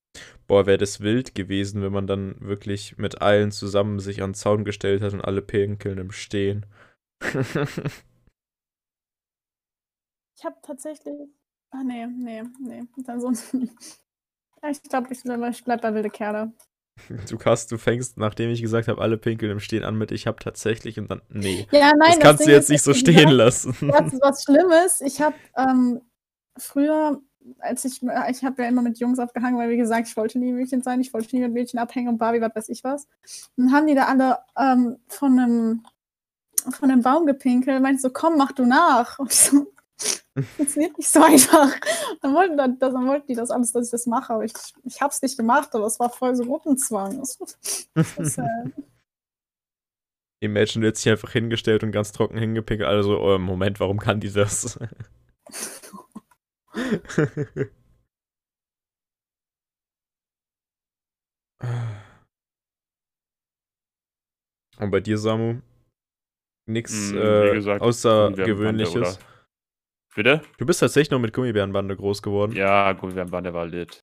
Boah, 0.46 0.66
wäre 0.66 0.78
das 0.78 1.00
wild 1.00 1.34
gewesen, 1.34 1.82
wenn 1.82 1.92
man 1.92 2.06
dann 2.06 2.36
wirklich 2.40 2.96
mit 2.98 3.22
allen 3.22 3.50
zusammen 3.50 3.98
sich 4.00 4.22
an 4.22 4.30
den 4.30 4.34
Zaun 4.34 4.64
gestellt 4.64 5.02
hat 5.02 5.12
und 5.12 5.20
alle 5.22 5.42
pinkeln 5.42 5.98
im 5.98 6.10
Stehen. 6.12 6.66
Ich 10.36 10.44
habe 10.44 10.56
tatsächlich. 10.62 11.14
Ah, 11.70 11.82
nee, 11.84 12.06
nee, 12.06 12.42
nee. 12.60 12.82
Ja, 14.62 14.70
ich 14.70 14.82
glaube, 14.82 15.08
ich, 15.12 15.22
bleib- 15.22 15.50
ich 15.52 15.62
bleib 15.64 15.82
bei 15.82 15.94
wilde 15.94 16.10
Kerle. 16.10 16.52
Du 17.28 17.38
hast, 17.44 17.72
du 17.72 17.76
fängst, 17.76 18.16
nachdem 18.18 18.50
ich 18.50 18.62
gesagt 18.62 18.88
habe, 18.88 19.00
alle 19.02 19.18
pinkeln 19.18 19.50
im 19.52 19.60
Stehen 19.60 19.84
an 19.84 19.96
mit, 19.98 20.12
ich 20.12 20.26
habe 20.26 20.38
tatsächlich 20.38 20.98
und 20.98 21.10
dann, 21.10 21.22
nee. 21.28 21.66
Ja, 21.72 21.92
nein, 21.96 22.00
das 22.12 22.18
kannst 22.20 22.40
Ding 22.40 22.48
du 22.48 22.52
jetzt 22.54 22.64
ist, 22.64 22.70
nicht 22.70 22.82
so 22.82 22.94
stehen 22.94 23.14
gesagt, 23.14 23.32
lassen. 23.32 23.74
was, 23.80 24.12
was 24.22 24.44
Schlimmes. 24.44 25.00
Ich 25.00 25.20
habe 25.20 25.34
ähm, 25.56 26.00
früher, 26.56 27.20
als 27.58 27.84
ich, 27.84 28.02
ich 28.02 28.44
habe 28.44 28.62
ja 28.62 28.68
immer 28.68 28.82
mit 28.82 28.98
Jungs 28.98 29.18
abgehangen, 29.18 29.58
weil 29.58 29.70
wie 29.70 29.76
gesagt, 29.76 30.08
ich 30.08 30.16
wollte 30.16 30.38
nie 30.38 30.52
Mädchen 30.52 30.82
sein, 30.82 31.00
ich 31.00 31.12
wollte 31.12 31.34
nie 31.36 31.42
mit 31.42 31.52
Mädchen 31.52 31.78
abhängen 31.78 32.08
und 32.08 32.18
Barbie, 32.18 32.40
was 32.40 32.54
weiß 32.54 32.68
ich 32.68 32.84
was. 32.84 33.06
Dann 33.56 33.72
haben 33.72 33.86
die 33.86 33.94
da 33.94 34.06
alle 34.06 34.38
ähm, 34.58 34.96
von 35.08 35.38
einem 35.38 35.82
von 36.70 36.90
einem 36.90 37.02
Baum 37.02 37.26
gepinkelt, 37.26 37.82
meinte 37.82 38.00
so, 38.00 38.10
komm, 38.10 38.38
mach 38.38 38.52
du 38.52 38.64
nach. 38.64 39.18
Und 39.18 39.30
ich 39.30 39.38
so, 39.38 39.66
das 39.96 40.24
funktioniert 40.56 40.96
nicht 40.96 41.10
so 41.10 41.22
einfach. 41.22 41.70
Dann 42.20 42.34
wollten, 42.34 42.56
dann, 42.56 42.78
dann 42.78 43.06
wollten 43.06 43.26
die 43.28 43.34
das 43.34 43.50
alles, 43.50 43.72
dass 43.72 43.86
ich 43.86 43.90
das 43.90 44.06
mache, 44.06 44.32
aber 44.32 44.44
ich, 44.44 44.52
ich 44.84 45.00
habe 45.00 45.12
es 45.12 45.22
nicht 45.22 45.36
gemacht, 45.36 45.74
aber 45.74 45.86
es 45.86 46.00
war 46.00 46.10
voll 46.10 46.34
so 46.34 46.44
Gruppenzwang. 46.44 47.18
Das, 47.18 47.38
das 48.16 48.38
äh, 48.38 48.44
Imagine 50.40 50.86
jetzt 50.86 51.02
hier 51.02 51.12
einfach 51.12 51.32
hingestellt 51.32 51.84
und 51.84 51.92
ganz 51.92 52.12
trocken 52.12 52.36
hingepinkelt. 52.36 52.88
Also, 52.88 53.18
oh, 53.18 53.38
Moment, 53.38 53.80
warum 53.80 53.98
kann 53.98 54.20
die 54.20 54.32
das? 54.32 54.78
Und 64.78 64.90
bei 64.90 65.00
dir, 65.00 65.19
Samu? 65.19 65.61
Nichts 66.66 67.11
hm, 67.11 67.19
äh, 67.19 67.78
Außergewöhnliches. 67.78 69.19
Bitte? 70.14 70.43
Du 70.59 70.66
bist 70.66 70.81
tatsächlich 70.81 71.11
noch 71.11 71.21
mit 71.21 71.33
Gummibärenbande 71.33 71.97
groß 71.97 72.23
geworden. 72.23 72.52
Ja, 72.52 72.93
Gummibärenbande 72.93 73.52
war 73.52 73.66
lit. 73.66 74.00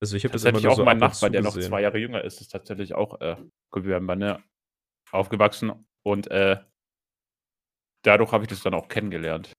Also 0.00 0.16
ich 0.16 0.24
habe 0.24 0.32
das 0.32 0.44
immer 0.44 0.60
nur 0.60 0.72
auch 0.72 0.76
so 0.76 0.84
mein 0.84 0.98
Nachbar, 0.98 1.30
der 1.30 1.42
noch 1.42 1.56
zwei 1.56 1.82
Jahre 1.82 1.98
jünger 1.98 2.22
ist, 2.22 2.40
ist 2.40 2.48
tatsächlich 2.48 2.94
auch 2.94 3.20
äh, 3.20 3.36
Gummibärenbande 3.70 4.42
aufgewachsen 5.10 5.86
und 6.04 6.30
äh, 6.30 6.58
dadurch 8.02 8.32
habe 8.32 8.44
ich 8.44 8.48
das 8.48 8.62
dann 8.62 8.74
auch 8.74 8.88
kennengelernt. 8.88 9.52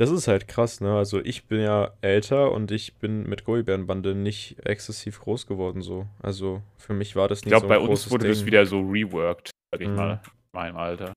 Das 0.00 0.10
ist 0.10 0.28
halt 0.28 0.46
krass, 0.46 0.80
ne? 0.80 0.96
Also 0.96 1.18
ich 1.20 1.46
bin 1.48 1.60
ja 1.60 1.92
älter 2.02 2.52
und 2.52 2.70
ich 2.70 2.94
bin 2.98 3.24
mit 3.28 3.44
Gummibärenbande 3.44 4.14
nicht 4.14 4.64
exzessiv 4.64 5.20
groß 5.20 5.46
geworden 5.48 5.82
so. 5.82 6.06
Also 6.22 6.62
für 6.76 6.92
mich 6.94 7.16
war 7.16 7.26
das 7.26 7.40
Ich 7.40 7.46
nicht 7.46 7.50
glaube, 7.50 7.66
so 7.66 7.72
ein 7.72 7.80
bei 7.84 7.90
uns 7.90 8.08
wurde 8.10 8.28
das 8.28 8.38
Ding. 8.38 8.46
wieder 8.46 8.64
so 8.64 8.78
reworked, 8.80 9.50
sag 9.72 9.80
ich 9.80 9.88
Mhm. 9.88 9.96
mal, 9.96 10.22
in 10.24 10.30
meinem 10.52 10.76
Alter. 10.76 11.12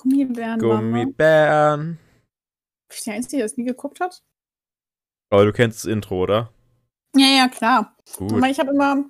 Gummibären. 0.00 0.60
Gummibären. 0.60 1.98
Bin 2.88 2.96
ich 2.96 3.04
der 3.04 3.14
Einzige, 3.14 3.36
der 3.38 3.44
das 3.46 3.56
nie 3.56 3.64
geguckt 3.64 4.00
hat? 4.00 4.22
Aber 5.30 5.44
du 5.44 5.52
kennst 5.52 5.84
das 5.84 5.90
Intro, 5.92 6.22
oder? 6.22 6.50
Ja, 7.16 7.26
ja, 7.26 7.48
klar. 7.48 7.96
Gut. 8.16 8.44
Ich 8.46 8.58
habe 8.60 8.70
immer, 8.70 9.04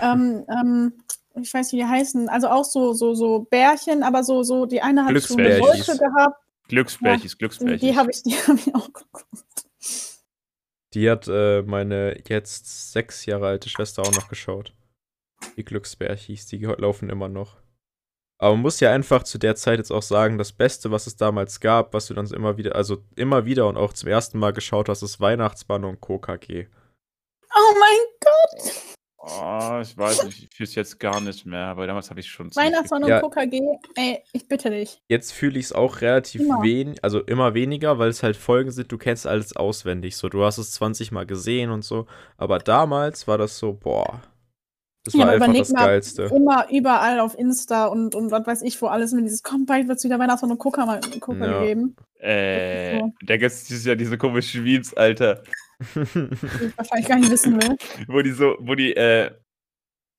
ähm, 0.00 0.44
ähm, 0.50 0.92
ich 1.40 1.54
weiß 1.54 1.72
nicht, 1.72 1.80
wie 1.80 1.84
die 1.84 1.88
heißen, 1.90 2.28
also 2.28 2.48
auch 2.48 2.64
so, 2.64 2.92
so, 2.92 3.14
so 3.14 3.40
Bärchen, 3.50 4.02
aber 4.02 4.24
so, 4.24 4.42
so, 4.42 4.66
die 4.66 4.82
eine 4.82 5.04
hat 5.06 5.16
so 5.18 5.36
eine. 5.36 5.60
Wolke 5.60 5.96
gehabt. 5.96 6.36
Glücksbärchis, 6.70 7.32
Die, 7.32 7.38
Glücksbärchis. 7.38 7.80
die 7.80 7.96
habe 7.96 8.10
ich, 8.10 8.22
die 8.22 8.30
hab 8.46 8.56
ich 8.56 8.74
auch 8.74 8.92
geguckt. 8.92 9.44
Die 10.94 11.08
hat 11.10 11.28
äh, 11.28 11.62
meine 11.62 12.20
jetzt 12.28 12.92
sechs 12.92 13.26
Jahre 13.26 13.46
alte 13.46 13.68
Schwester 13.68 14.02
auch 14.02 14.12
noch 14.12 14.28
geschaut. 14.28 14.74
Die 15.56 15.64
Glücksbärchis, 15.64 16.46
die 16.46 16.58
laufen 16.58 17.10
immer 17.10 17.28
noch. 17.28 17.56
Aber 18.38 18.52
man 18.54 18.62
muss 18.62 18.80
ja 18.80 18.90
einfach 18.92 19.22
zu 19.22 19.38
der 19.38 19.54
Zeit 19.54 19.78
jetzt 19.78 19.90
auch 19.92 20.02
sagen, 20.02 20.38
das 20.38 20.52
Beste, 20.52 20.90
was 20.90 21.06
es 21.06 21.16
damals 21.16 21.60
gab, 21.60 21.92
was 21.92 22.06
du 22.06 22.14
dann 22.14 22.26
immer 22.28 22.56
wieder, 22.56 22.74
also 22.74 23.04
immer 23.14 23.44
wieder 23.44 23.68
und 23.68 23.76
auch 23.76 23.92
zum 23.92 24.08
ersten 24.08 24.38
Mal 24.38 24.52
geschaut 24.52 24.88
hast, 24.88 25.02
ist 25.02 25.20
Weihnachtsmann 25.20 25.84
und 25.84 26.00
KKG. 26.00 26.66
Oh 27.54 27.74
mein 27.78 27.98
Gott! 28.20 28.89
Oh, 29.22 29.78
ich 29.82 29.98
weiß 29.98 30.22
nicht, 30.24 30.44
ich 30.44 30.48
fühle 30.56 30.66
es 30.66 30.74
jetzt 30.74 30.98
gar 30.98 31.20
nicht 31.20 31.44
mehr, 31.44 31.66
aber 31.66 31.86
damals 31.86 32.08
habe 32.08 32.20
ich 32.20 32.26
schon 32.30 32.54
Weihnachtsmann 32.56 33.02
und 33.04 33.10
Ja. 33.10 33.20
KKG, 33.20 33.60
ey, 33.96 34.22
ich 34.32 34.48
bitte 34.48 34.70
dich. 34.70 35.02
Jetzt 35.08 35.32
fühle 35.32 35.58
ich 35.58 35.66
es 35.66 35.72
auch 35.74 36.00
relativ 36.00 36.40
wenig, 36.40 37.04
also 37.04 37.20
immer 37.20 37.52
weniger, 37.52 37.98
weil 37.98 38.08
es 38.08 38.22
halt 38.22 38.34
Folgen 38.36 38.70
sind, 38.70 38.90
du 38.90 38.96
kennst 38.96 39.26
alles 39.26 39.54
auswendig. 39.54 40.16
So, 40.16 40.30
du 40.30 40.42
hast 40.42 40.56
es 40.56 40.72
20 40.72 41.12
Mal 41.12 41.26
gesehen 41.26 41.70
und 41.70 41.84
so. 41.84 42.06
Aber 42.38 42.58
damals 42.60 43.28
war 43.28 43.36
das 43.36 43.58
so, 43.58 43.74
boah. 43.74 44.22
Das 45.04 45.12
Ja, 45.12 45.20
war 45.20 45.34
aber 45.34 45.44
einfach 45.44 45.58
das 45.58 45.70
mal, 45.70 45.84
Geilste. 45.86 46.22
Immer 46.24 46.70
überall 46.70 47.20
auf 47.20 47.38
Insta 47.38 47.86
und, 47.86 48.14
und 48.14 48.30
was 48.30 48.46
weiß 48.46 48.62
ich 48.62 48.80
wo 48.80 48.86
alles 48.86 49.12
mit 49.12 49.26
dieses, 49.26 49.42
komm, 49.42 49.66
bald 49.66 49.86
wird 49.86 49.98
es 49.98 50.04
wieder 50.04 50.18
Weihnachtsmann 50.18 50.52
und 50.52 50.58
Gucker 50.58 50.86
mal 50.86 51.00
Gucker 51.20 51.46
Ja. 51.46 51.62
geben. 51.64 51.94
Äh, 52.18 52.98
So. 53.00 53.12
da 53.26 53.36
gibt 53.36 53.52
es 53.52 53.84
Jahr 53.84 53.96
diese 53.96 54.16
komischen 54.16 54.64
Memes, 54.64 54.94
Alter. 54.94 55.42
Die 55.80 56.00
ich 56.66 56.78
wahrscheinlich 56.78 57.08
gar 57.08 57.18
nicht 57.18 57.30
wissen 57.30 57.60
will. 57.60 57.76
wo 58.08 58.22
die 58.22 58.32
so, 58.32 58.56
wo 58.60 58.74
die, 58.74 58.94
äh, 58.94 59.30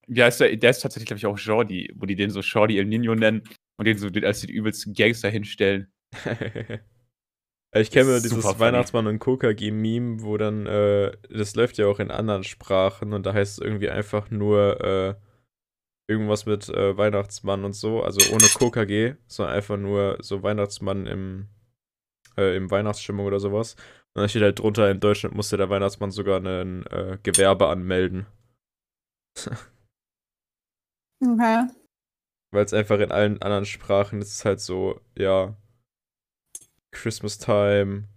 wie 0.06 0.22
heißt 0.22 0.40
der, 0.40 0.56
der 0.56 0.70
ist 0.70 0.80
tatsächlich, 0.80 1.06
glaube 1.06 1.18
ich, 1.18 1.26
auch 1.26 1.38
Jordi, 1.38 1.92
wo 1.96 2.06
die 2.06 2.16
den 2.16 2.30
so 2.30 2.40
Jordi 2.40 2.78
El 2.78 2.86
Nino 2.86 3.14
nennen 3.14 3.42
und 3.76 3.86
den 3.86 3.98
so 3.98 4.10
den 4.10 4.24
als 4.24 4.40
den 4.40 4.50
übelsten 4.50 4.94
Gangster 4.94 5.30
hinstellen. 5.30 5.92
ich 7.74 7.90
kenne 7.90 8.20
dieses 8.20 8.44
funny. 8.44 8.58
Weihnachtsmann 8.58 9.06
und 9.06 9.18
KKG-Meme, 9.18 10.22
wo 10.22 10.36
dann, 10.36 10.66
äh, 10.66 11.12
das 11.30 11.54
läuft 11.54 11.78
ja 11.78 11.86
auch 11.86 12.00
in 12.00 12.10
anderen 12.10 12.44
Sprachen 12.44 13.12
und 13.12 13.24
da 13.24 13.32
heißt 13.32 13.58
es 13.58 13.64
irgendwie 13.64 13.90
einfach 13.90 14.30
nur, 14.30 14.80
äh, 14.84 15.14
irgendwas 16.08 16.46
mit 16.46 16.68
äh, 16.68 16.96
Weihnachtsmann 16.96 17.64
und 17.64 17.74
so, 17.74 18.02
also 18.02 18.20
ohne 18.34 18.44
KKG, 18.46 19.14
sondern 19.26 19.54
einfach 19.54 19.76
nur 19.76 20.18
so 20.20 20.42
Weihnachtsmann 20.42 21.06
im, 21.06 21.48
äh, 22.36 22.56
im 22.56 22.70
Weihnachtsstimmung 22.70 23.26
oder 23.26 23.40
sowas. 23.40 23.76
Und 24.14 24.20
dann 24.20 24.28
steht 24.28 24.42
halt 24.42 24.58
drunter, 24.58 24.90
in 24.90 25.00
Deutschland 25.00 25.34
musste 25.34 25.56
der 25.56 25.70
Weihnachtsmann 25.70 26.10
sogar 26.10 26.40
ein 26.40 26.86
äh, 26.86 27.18
Gewerbe 27.22 27.68
anmelden. 27.68 28.26
Okay. 31.24 31.68
Weil 32.50 32.64
es 32.64 32.74
einfach 32.74 32.98
in 32.98 33.12
allen 33.12 33.40
anderen 33.42 33.64
Sprachen 33.64 34.20
ist 34.20 34.32
es 34.32 34.44
halt 34.44 34.60
so, 34.60 35.00
ja, 35.16 35.56
Christmas 36.90 37.38
Time 37.38 38.08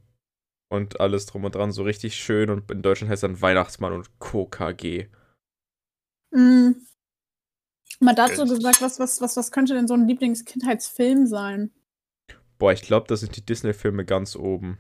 und 0.70 1.00
alles 1.00 1.26
drum 1.28 1.44
und 1.46 1.56
dran 1.56 1.72
so 1.72 1.84
richtig 1.84 2.16
schön 2.16 2.50
und 2.50 2.70
in 2.72 2.82
Deutschland 2.82 3.12
heißt 3.12 3.24
dann 3.24 3.42
Weihnachtsmann 3.42 3.94
und 3.94 4.20
KKG. 4.20 5.08
Mm. 6.32 6.72
Mal 8.02 8.16
dazu 8.16 8.44
gesagt, 8.44 8.82
was, 8.82 9.00
was, 9.00 9.22
was, 9.22 9.38
was 9.38 9.52
könnte 9.52 9.74
denn 9.74 9.88
so 9.88 9.94
ein 9.94 10.08
Lieblingskindheitsfilm 10.08 11.28
sein? 11.28 11.72
Boah, 12.58 12.74
ich 12.74 12.82
glaube, 12.82 13.08
da 13.08 13.16
sind 13.16 13.38
die 13.38 13.46
Disney-Filme 13.46 14.04
ganz 14.04 14.36
oben. 14.36 14.78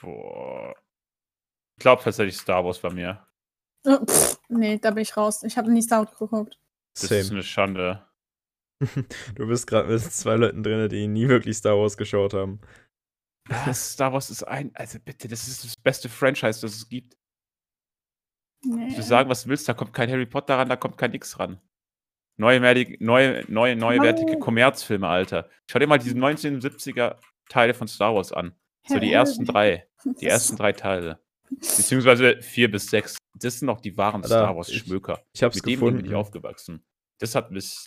Boah. 0.00 0.74
Ich 1.78 1.82
glaube 1.82 2.02
tatsächlich 2.02 2.36
Star 2.36 2.64
Wars 2.64 2.78
bei 2.78 2.90
mir. 2.90 3.26
Äh, 3.84 3.98
pff, 4.04 4.38
nee, 4.48 4.78
da 4.78 4.90
bin 4.90 5.02
ich 5.02 5.16
raus. 5.16 5.42
Ich 5.42 5.56
habe 5.56 5.70
nie 5.70 5.82
Star 5.82 6.06
Wars 6.06 6.18
geguckt. 6.18 6.58
Das 6.94 7.04
ist 7.04 7.28
Same. 7.28 7.38
eine 7.38 7.42
Schande. 7.42 8.06
Du 9.34 9.46
bist 9.46 9.66
gerade 9.66 9.88
mit 9.88 10.02
zwei 10.02 10.36
Leuten 10.36 10.62
drin, 10.62 10.88
die 10.90 11.06
nie 11.06 11.28
wirklich 11.28 11.56
Star 11.56 11.78
Wars 11.78 11.96
geschaut 11.96 12.34
haben. 12.34 12.60
Was? 13.48 13.92
Star 13.94 14.12
Wars 14.12 14.30
ist 14.30 14.42
ein, 14.42 14.70
also 14.74 14.98
bitte, 14.98 15.28
das 15.28 15.48
ist 15.48 15.64
das 15.64 15.76
beste 15.76 16.08
Franchise, 16.08 16.60
das 16.60 16.74
es 16.74 16.88
gibt. 16.88 17.16
Nee. 18.64 18.94
Du 18.94 19.02
sagen, 19.02 19.30
was 19.30 19.44
du 19.44 19.48
willst, 19.48 19.68
da 19.68 19.74
kommt 19.74 19.92
kein 19.92 20.10
Harry 20.10 20.26
Potter 20.26 20.58
ran, 20.58 20.68
da 20.68 20.76
kommt 20.76 20.98
kein 20.98 21.12
nix 21.12 21.38
ran. 21.38 21.60
Neuwertige, 22.38 23.02
neue, 23.02 23.44
neue, 23.48 23.76
neuwertige. 23.76 24.38
Kommerzfilme, 24.38 25.08
Alter. 25.08 25.48
Schau 25.70 25.78
dir 25.78 25.86
mal 25.86 25.98
diese 25.98 26.16
1970er 26.16 27.16
Teile 27.48 27.72
von 27.72 27.88
Star 27.88 28.14
Wars 28.14 28.32
an. 28.32 28.54
So 28.86 28.98
die 28.98 29.12
ersten 29.12 29.44
drei. 29.44 29.86
Die 30.20 30.26
ersten 30.26 30.56
drei 30.56 30.72
Teile. 30.72 31.18
Beziehungsweise 31.50 32.40
vier 32.42 32.70
bis 32.70 32.86
sechs. 32.86 33.16
Das 33.34 33.58
sind 33.58 33.66
noch 33.66 33.80
die 33.80 33.96
wahren 33.96 34.22
Alter, 34.22 34.28
Star 34.28 34.56
Wars 34.56 34.68
ich- 34.68 34.78
Schmöker. 34.78 35.20
Ich 35.32 35.42
hab's 35.42 35.56
Mit 35.56 35.66
dem 35.66 35.72
gefunden. 35.80 35.96
bin 36.02 36.06
ich 36.06 36.14
aufgewachsen. 36.14 36.84
Das 37.18 37.34
hat 37.34 37.50
mich. 37.50 37.86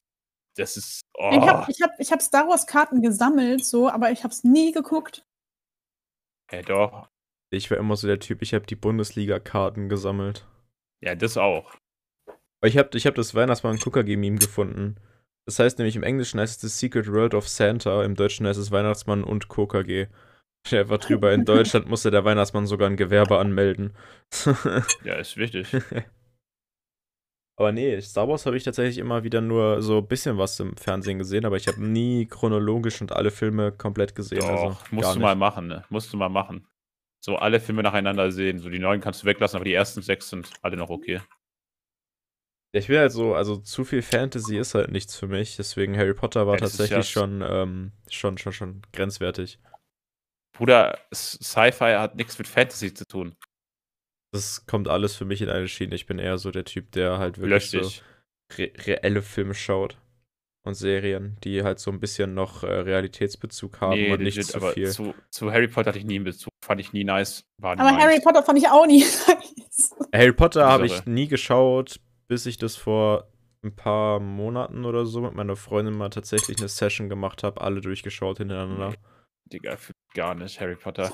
Das 0.57 0.75
ist. 0.75 0.99
Ich 1.01 1.01
Oh, 1.21 1.47
habe 1.47 1.71
ich 1.71 1.81
hab, 1.81 1.91
ich 1.99 2.11
hab 2.11 2.21
Star 2.21 2.47
Wars 2.49 2.67
Karten 2.67 3.01
gesammelt, 3.01 3.63
so, 3.63 3.89
aber 3.89 4.11
ich 4.11 4.23
habe 4.23 4.33
es 4.33 4.43
nie 4.43 4.71
geguckt. 4.73 5.23
ey, 6.51 6.61
doch. 6.63 7.07
Ich 7.51 7.71
war 7.71 7.77
immer 7.77 7.95
so 7.95 8.05
der 8.07 8.19
Typ, 8.19 8.41
ich 8.41 8.53
habe 8.53 8.65
die 8.65 8.75
Bundesliga-Karten 8.75 9.89
gesammelt. 9.89 10.45
Ja, 11.01 11.15
das 11.15 11.37
auch. 11.37 11.73
Ich 12.63 12.77
habe 12.77 12.95
ich 12.97 13.07
hab 13.07 13.15
das 13.15 13.33
Weihnachtsmann 13.33 13.79
KKG-Meme 13.79 14.37
gefunden. 14.39 14.97
Das 15.45 15.57
heißt 15.59 15.77
nämlich 15.79 15.95
im 15.95 16.03
Englischen 16.03 16.39
heißt 16.39 16.63
es 16.63 16.77
The 16.79 16.87
Secret 16.87 17.07
World 17.11 17.33
of 17.33 17.47
Santa, 17.47 18.03
im 18.03 18.15
Deutschen 18.15 18.45
heißt 18.45 18.59
es 18.59 18.71
Weihnachtsmann 18.71 19.23
und 19.23 19.47
KKG. 19.49 20.07
Einfach 20.71 20.99
drüber, 20.99 21.33
in 21.33 21.45
Deutschland 21.45 21.87
musste 21.87 22.11
der 22.11 22.25
Weihnachtsmann 22.25 22.67
sogar 22.67 22.89
ein 22.89 22.97
Gewerbe 22.97 23.37
anmelden. 23.39 23.93
Ja, 25.03 25.15
ist 25.15 25.37
wichtig. 25.37 25.67
aber 27.57 27.71
nee, 27.71 27.99
Star 28.01 28.27
Wars 28.27 28.45
habe 28.45 28.57
ich 28.57 28.63
tatsächlich 28.63 28.97
immer 28.99 29.23
wieder 29.23 29.41
nur 29.41 29.81
so 29.81 29.97
ein 29.97 30.07
bisschen 30.07 30.37
was 30.37 30.59
im 30.59 30.77
Fernsehen 30.77 31.17
gesehen, 31.17 31.45
aber 31.45 31.57
ich 31.57 31.67
habe 31.67 31.83
nie 31.83 32.25
chronologisch 32.25 33.01
und 33.01 33.11
alle 33.11 33.31
Filme 33.31 33.71
komplett 33.71 34.15
gesehen. 34.15 34.39
Doch, 34.39 34.49
also 34.49 34.77
musst 34.91 35.15
du 35.15 35.19
mal 35.19 35.35
machen, 35.35 35.67
ne? 35.67 35.83
Musst 35.89 36.13
du 36.13 36.17
mal 36.17 36.29
machen. 36.29 36.67
So 37.21 37.35
alle 37.35 37.59
Filme 37.59 37.83
nacheinander 37.83 38.31
sehen. 38.31 38.59
So 38.59 38.69
die 38.69 38.79
neuen 38.79 39.01
kannst 39.01 39.23
du 39.23 39.25
weglassen, 39.25 39.57
aber 39.57 39.65
die 39.65 39.73
ersten 39.73 40.01
sechs 40.01 40.29
sind 40.29 40.49
alle 40.61 40.77
noch 40.77 40.89
okay. 40.89 41.21
Ich 42.71 42.87
bin 42.87 42.97
halt 42.97 43.11
so, 43.11 43.33
also 43.33 43.57
zu 43.57 43.83
viel 43.83 44.03
Fantasy 44.03 44.57
ist 44.57 44.75
halt 44.75 44.91
nichts 44.91 45.15
für 45.15 45.27
mich, 45.27 45.55
deswegen 45.55 45.97
Harry 45.97 46.13
Potter 46.13 46.45
war 46.45 46.53
Ja, 46.53 46.59
tatsächlich 46.59 47.09
schon, 47.09 47.43
ähm, 47.45 47.91
schon, 48.09 48.37
schon, 48.37 48.53
schon 48.53 48.81
grenzwertig. 48.93 49.59
Bruder, 50.53 50.97
Sci-Fi 51.13 51.95
hat 51.97 52.15
nichts 52.15 52.37
mit 52.37 52.47
Fantasy 52.47 52.93
zu 52.93 53.05
tun. 53.05 53.35
Das 54.31 54.65
kommt 54.65 54.87
alles 54.87 55.15
für 55.15 55.25
mich 55.25 55.41
in 55.41 55.49
eine 55.49 55.67
Schiene. 55.67 55.95
Ich 55.95 56.05
bin 56.05 56.19
eher 56.19 56.37
so 56.37 56.51
der 56.51 56.65
Typ, 56.65 56.91
der 56.91 57.17
halt 57.17 57.39
wirklich 57.39 57.69
so 57.71 57.79
re 58.57 58.71
reelle 58.85 59.21
Filme 59.21 59.53
schaut 59.53 59.97
und 60.63 60.75
Serien, 60.75 61.37
die 61.43 61.63
halt 61.63 61.79
so 61.79 61.89
ein 61.91 61.99
bisschen 61.99 62.33
noch 62.33 62.63
äh, 62.63 62.67
Realitätsbezug 62.67 63.81
haben 63.81 63.99
Nee, 63.99 64.11
und 64.11 64.21
nicht 64.21 64.35
legit, 64.35 64.51
zu 64.51 64.57
aber 64.57 64.71
viel. 64.73 64.89
zu, 64.91 65.15
zu 65.31 65.51
Harry 65.51 65.67
Potter 65.67 65.89
hatte 65.89 65.99
ich 65.99 66.05
nie 66.05 66.15
einen 66.15 66.25
Bezug. 66.25 66.51
Fand 66.63 66.81
ich 66.81 66.93
nie 66.93 67.03
nice. 67.03 67.43
Aber 67.61 67.75
meins. 67.75 68.03
Harry 68.03 68.19
Potter 68.21 68.43
fand 68.43 68.59
ich 68.59 68.67
auch 68.67 68.85
nie 68.85 68.99
nice. 69.57 69.95
Harry 70.13 70.33
Potter 70.33 70.67
habe 70.67 70.85
ich 70.85 71.05
nie 71.05 71.27
geschaut, 71.27 71.99
bis 72.27 72.45
ich 72.45 72.57
das 72.57 72.75
vor 72.75 73.31
ein 73.63 73.75
paar 73.75 74.19
Monaten 74.19 74.85
oder 74.85 75.05
so 75.05 75.21
mit 75.21 75.33
meiner 75.33 75.55
Freundin 75.55 75.97
mal 75.97 76.09
tatsächlich 76.09 76.59
eine 76.59 76.69
Session 76.69 77.09
gemacht 77.09 77.43
habe, 77.43 77.61
alle 77.61 77.81
durchgeschaut 77.81 78.37
hintereinander. 78.37 78.93
Digga, 79.49 79.77
gar 80.13 80.35
nicht, 80.35 80.59
Harry 80.59 80.75
Potter. 80.75 81.11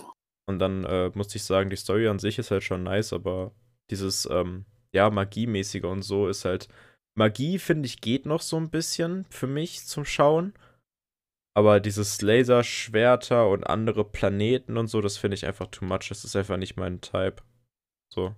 Und 0.47 0.59
dann 0.59 0.83
äh, 0.85 1.11
musste 1.15 1.37
ich 1.37 1.43
sagen, 1.43 1.69
die 1.69 1.75
Story 1.75 2.07
an 2.07 2.19
sich 2.19 2.37
ist 2.37 2.51
halt 2.51 2.63
schon 2.63 2.83
nice, 2.83 3.13
aber 3.13 3.51
dieses, 3.89 4.27
ähm, 4.29 4.65
ja, 4.95 5.09
Magiemäßige 5.09 5.83
und 5.83 6.03
so 6.03 6.27
ist 6.27 6.45
halt. 6.45 6.69
Magie, 7.17 7.59
finde 7.59 7.85
ich, 7.85 8.01
geht 8.01 8.25
noch 8.25 8.41
so 8.41 8.57
ein 8.57 8.69
bisschen 8.69 9.25
für 9.29 9.47
mich 9.47 9.85
zum 9.85 10.05
Schauen. 10.05 10.53
Aber 11.53 11.79
dieses 11.79 12.21
Laserschwerter 12.21 13.47
und 13.47 13.65
andere 13.65 14.03
Planeten 14.03 14.77
und 14.77 14.87
so, 14.87 14.99
das 14.99 15.17
finde 15.17 15.35
ich 15.35 15.45
einfach 15.45 15.67
too 15.67 15.85
much. 15.85 16.09
Das 16.09 16.25
ist 16.25 16.35
einfach 16.35 16.57
nicht 16.57 16.75
mein 16.75 16.99
Type. 16.99 17.37
So. 18.09 18.35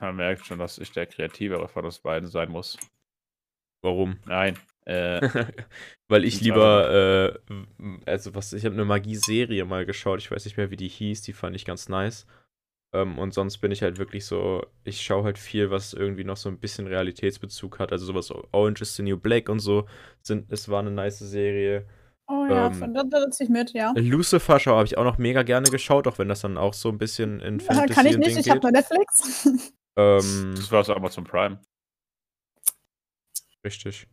Man 0.00 0.16
merkt 0.16 0.46
schon, 0.46 0.58
dass 0.58 0.78
ich 0.78 0.90
der 0.92 1.06
Kreativere 1.06 1.68
von 1.68 1.84
uns 1.84 1.98
beiden 1.98 2.28
sein 2.28 2.50
muss. 2.50 2.78
Warum? 3.82 4.18
Nein. 4.26 4.58
Äh, 4.84 5.20
Weil 6.08 6.24
ich 6.24 6.40
lieber, 6.40 7.38
äh, 7.48 8.10
also 8.10 8.34
was, 8.34 8.52
ich 8.52 8.64
habe 8.64 8.74
eine 8.74 8.84
Magie-Serie 8.84 9.64
mal 9.64 9.86
geschaut, 9.86 10.20
ich 10.20 10.30
weiß 10.30 10.44
nicht 10.44 10.56
mehr, 10.56 10.70
wie 10.70 10.76
die 10.76 10.88
hieß, 10.88 11.22
die 11.22 11.32
fand 11.32 11.56
ich 11.56 11.64
ganz 11.64 11.88
nice. 11.88 12.26
Ähm, 12.92 13.18
und 13.18 13.34
sonst 13.34 13.58
bin 13.58 13.72
ich 13.72 13.82
halt 13.82 13.98
wirklich 13.98 14.24
so, 14.24 14.64
ich 14.84 15.00
schaue 15.02 15.24
halt 15.24 15.38
viel, 15.38 15.70
was 15.70 15.94
irgendwie 15.94 16.24
noch 16.24 16.36
so 16.36 16.48
ein 16.48 16.58
bisschen 16.58 16.86
Realitätsbezug 16.86 17.78
hat. 17.80 17.92
Also 17.92 18.06
sowas 18.06 18.30
Orange 18.52 18.82
is 18.82 18.94
the 18.94 19.02
New 19.02 19.16
Black 19.16 19.48
und 19.48 19.58
so. 19.58 19.86
Sind, 20.22 20.52
es 20.52 20.68
war 20.68 20.80
eine 20.80 20.92
nice 20.92 21.18
Serie. 21.18 21.86
Oh 22.26 22.46
ja, 22.48 22.68
Ähm, 22.68 22.74
von 22.74 22.94
da, 22.94 23.02
da 23.02 23.20
sitze 23.22 23.44
ich 23.44 23.50
mit, 23.50 23.72
ja. 23.72 23.92
Lucifer 23.96 24.60
Show 24.60 24.72
habe 24.76 24.86
ich 24.86 24.96
auch 24.96 25.04
noch 25.04 25.18
mega 25.18 25.42
gerne 25.42 25.68
geschaut, 25.70 26.06
auch 26.06 26.18
wenn 26.18 26.28
das 26.28 26.40
dann 26.40 26.56
auch 26.56 26.72
so 26.72 26.88
ein 26.88 26.98
bisschen 26.98 27.40
in 27.40 27.58
Fantasy 27.60 27.94
Kann 27.94 28.06
ich 28.06 28.16
nicht, 28.16 28.30
Ding 28.30 28.38
ich 28.38 28.48
habe 28.48 28.60
geht. 28.60 28.62
nur 28.62 28.72
Netflix. 28.72 29.48
Ähm, 29.96 30.54
das 30.56 30.72
war 30.72 30.82
so 30.82 30.92
Amazon 30.92 31.22
Prime. 31.22 31.60
Richtig. 33.64 34.08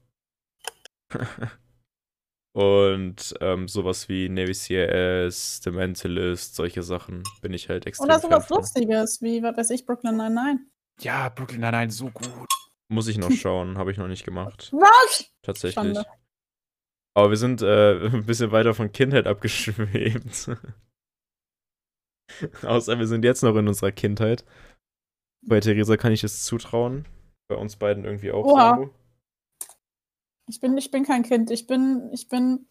Und 2.53 3.33
ähm, 3.39 3.67
sowas 3.67 4.09
wie 4.09 4.27
Navy 4.27 4.53
CIS, 4.53 5.61
The 5.63 5.71
Mentalist, 5.71 6.55
solche 6.55 6.83
Sachen 6.83 7.23
bin 7.41 7.53
ich 7.53 7.69
halt 7.69 7.85
extrem 7.85 8.05
Oder 8.05 8.19
sowas. 8.19 8.49
Lustiges, 8.49 9.21
wie, 9.21 9.41
was 9.41 9.55
weiß 9.55 9.69
ich, 9.69 9.85
Brooklyn 9.85 10.17
Nine-Nine. 10.17 10.59
Ja, 10.99 11.29
Brooklyn 11.29 11.61
Nine-Nine, 11.61 11.91
so 11.91 12.09
gut. 12.09 12.47
Muss 12.89 13.07
ich 13.07 13.17
noch 13.17 13.31
schauen, 13.31 13.77
habe 13.77 13.91
ich 13.91 13.97
noch 13.97 14.09
nicht 14.09 14.25
gemacht. 14.25 14.69
Was? 14.73 15.31
Tatsächlich. 15.43 15.75
Schande. 15.75 16.05
Aber 17.13 17.29
wir 17.29 17.37
sind 17.37 17.61
äh, 17.61 18.07
ein 18.07 18.25
bisschen 18.25 18.51
weiter 18.51 18.73
von 18.73 18.91
Kindheit 18.91 19.27
abgeschwebt. 19.27 20.51
Außer 22.63 22.99
wir 22.99 23.07
sind 23.07 23.23
jetzt 23.23 23.43
noch 23.43 23.55
in 23.55 23.67
unserer 23.67 23.91
Kindheit. 23.93 24.43
Bei 25.45 25.61
Theresa 25.61 25.95
kann 25.95 26.11
ich 26.11 26.23
es 26.23 26.43
zutrauen. 26.43 27.05
Bei 27.47 27.55
uns 27.55 27.77
beiden 27.77 28.05
irgendwie 28.05 28.31
auch. 28.31 28.45
Oha. 28.45 28.71
Samu. 28.71 28.89
Ich 30.51 30.59
bin, 30.59 30.77
ich 30.77 30.91
bin 30.91 31.05
kein 31.05 31.23
Kind. 31.23 31.49
Ich 31.49 31.65
bin, 31.65 32.09
ich 32.11 32.27
bin, 32.27 32.67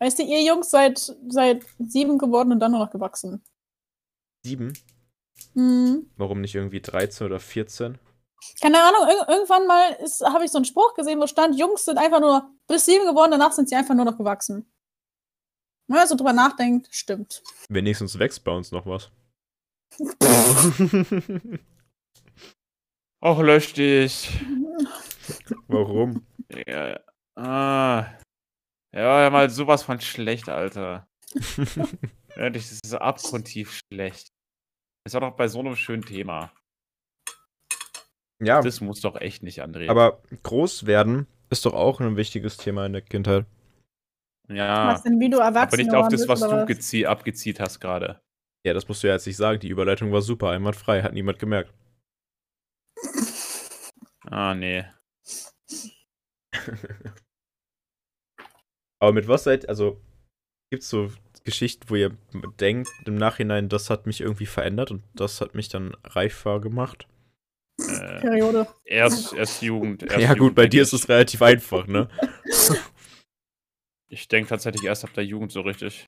weißt 0.00 0.18
du, 0.18 0.22
ihr 0.22 0.42
Jungs 0.42 0.70
seid 0.70 0.98
seit 1.28 1.64
sieben 1.78 2.18
geworden 2.18 2.52
und 2.52 2.60
dann 2.60 2.72
nur 2.72 2.80
noch 2.84 2.90
gewachsen. 2.90 3.42
Sieben? 4.44 4.74
Hm. 5.54 6.10
Warum 6.18 6.42
nicht 6.42 6.54
irgendwie 6.54 6.82
13 6.82 7.26
oder 7.26 7.40
14? 7.40 7.98
Keine 8.60 8.82
Ahnung, 8.82 9.08
ir 9.08 9.28
irgendwann 9.28 9.66
mal 9.66 9.96
habe 10.30 10.44
ich 10.44 10.50
so 10.50 10.58
einen 10.58 10.66
Spruch 10.66 10.92
gesehen, 10.94 11.20
wo 11.20 11.26
stand, 11.26 11.58
Jungs 11.58 11.86
sind 11.86 11.96
einfach 11.96 12.20
nur 12.20 12.50
bis 12.66 12.84
sieben 12.84 13.06
geworden, 13.06 13.30
danach 13.30 13.52
sind 13.52 13.70
sie 13.70 13.76
einfach 13.76 13.94
nur 13.94 14.04
noch 14.04 14.18
gewachsen. 14.18 14.70
Wenn 15.86 15.96
man 15.96 16.08
so 16.08 16.16
drüber 16.16 16.34
nachdenkt, 16.34 16.88
stimmt. 16.90 17.42
Wenigstens 17.70 18.18
wächst 18.18 18.44
bei 18.44 18.52
uns 18.52 18.72
noch 18.72 18.84
was. 18.84 19.10
Och, 23.22 23.40
lösch 23.40 23.72
dich. 23.72 24.28
Warum? 25.68 26.26
Ja, 26.66 26.98
ah. 27.36 28.06
ja, 28.92 29.30
mal 29.30 29.50
sowas 29.50 29.82
von 29.82 30.00
schlecht, 30.00 30.48
Alter. 30.48 31.06
Ehrlich, 32.36 32.68
das 32.68 32.80
ist 32.84 32.94
abgrundtief 32.94 33.80
schlecht. 33.92 34.28
Das 35.04 35.14
war 35.14 35.20
doch 35.20 35.36
bei 35.36 35.48
so 35.48 35.60
einem 35.60 35.76
schönen 35.76 36.04
Thema. 36.04 36.52
Ja, 38.40 38.60
Das 38.60 38.80
muss 38.80 39.00
doch 39.00 39.20
echt 39.20 39.42
nicht, 39.42 39.62
André. 39.62 39.88
aber 39.88 40.20
groß 40.42 40.86
werden 40.86 41.26
ist 41.50 41.64
doch 41.64 41.74
auch 41.74 42.00
ein 42.00 42.16
wichtiges 42.16 42.56
Thema 42.56 42.86
in 42.86 42.92
der 42.92 43.02
Kindheit. 43.02 43.46
ja, 44.48 44.88
Was 44.88 45.02
denn, 45.02 45.20
wie 45.20 45.30
du 45.30 45.38
erwachsen 45.38 45.74
aber 45.74 45.76
nicht 45.76 45.94
auf 45.94 46.08
das, 46.08 46.26
was 46.26 46.40
du 46.40 46.66
gezie 46.66 47.06
abgezielt 47.06 47.60
hast 47.60 47.78
gerade. 47.78 48.20
Ja, 48.64 48.74
das 48.74 48.88
musst 48.88 49.02
du 49.02 49.08
ja 49.08 49.14
jetzt 49.14 49.26
nicht 49.26 49.36
sagen. 49.36 49.60
Die 49.60 49.68
Überleitung 49.68 50.12
war 50.12 50.22
super, 50.22 50.50
einwandfrei, 50.50 51.02
hat 51.02 51.12
niemand 51.12 51.38
gemerkt. 51.38 51.72
Ah, 54.24 54.54
nee. 54.54 54.84
Aber 59.02 59.12
mit 59.12 59.26
was 59.26 59.42
seid, 59.42 59.68
also 59.68 60.00
gibt 60.70 60.84
es 60.84 60.88
so 60.88 61.10
Geschichten, 61.42 61.90
wo 61.90 61.96
ihr 61.96 62.16
denkt 62.60 62.88
im 63.04 63.16
Nachhinein, 63.16 63.68
das 63.68 63.90
hat 63.90 64.06
mich 64.06 64.20
irgendwie 64.20 64.46
verändert 64.46 64.92
und 64.92 65.02
das 65.14 65.40
hat 65.40 65.56
mich 65.56 65.68
dann 65.68 65.96
reifer 66.04 66.60
gemacht? 66.60 67.08
Äh, 67.80 68.20
Periode. 68.20 68.68
erst, 68.84 69.32
erst 69.32 69.60
Jugend. 69.60 70.04
Erst 70.04 70.20
ja 70.20 70.28
gut, 70.28 70.38
Jugend, 70.38 70.54
bei 70.54 70.68
dir 70.68 70.82
ist 70.82 70.92
es 70.92 71.08
relativ 71.08 71.42
einfach, 71.42 71.88
ne? 71.88 72.08
Ich 74.08 74.28
denke 74.28 74.50
tatsächlich 74.50 74.84
erst 74.84 75.04
ab 75.04 75.14
der 75.14 75.24
Jugend 75.24 75.50
so 75.50 75.62
richtig. 75.62 76.06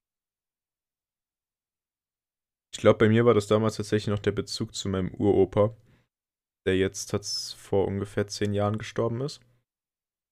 Ich 2.72 2.78
glaube, 2.78 2.98
bei 2.98 3.08
mir 3.08 3.24
war 3.24 3.34
das 3.34 3.48
damals 3.48 3.76
tatsächlich 3.76 4.12
noch 4.14 4.20
der 4.20 4.32
Bezug 4.32 4.74
zu 4.74 4.88
meinem 4.88 5.12
Uropa, 5.14 5.74
der 6.64 6.76
jetzt 6.76 7.10
vor 7.56 7.88
ungefähr 7.88 8.28
zehn 8.28 8.52
Jahren 8.52 8.78
gestorben 8.78 9.20
ist. 9.20 9.40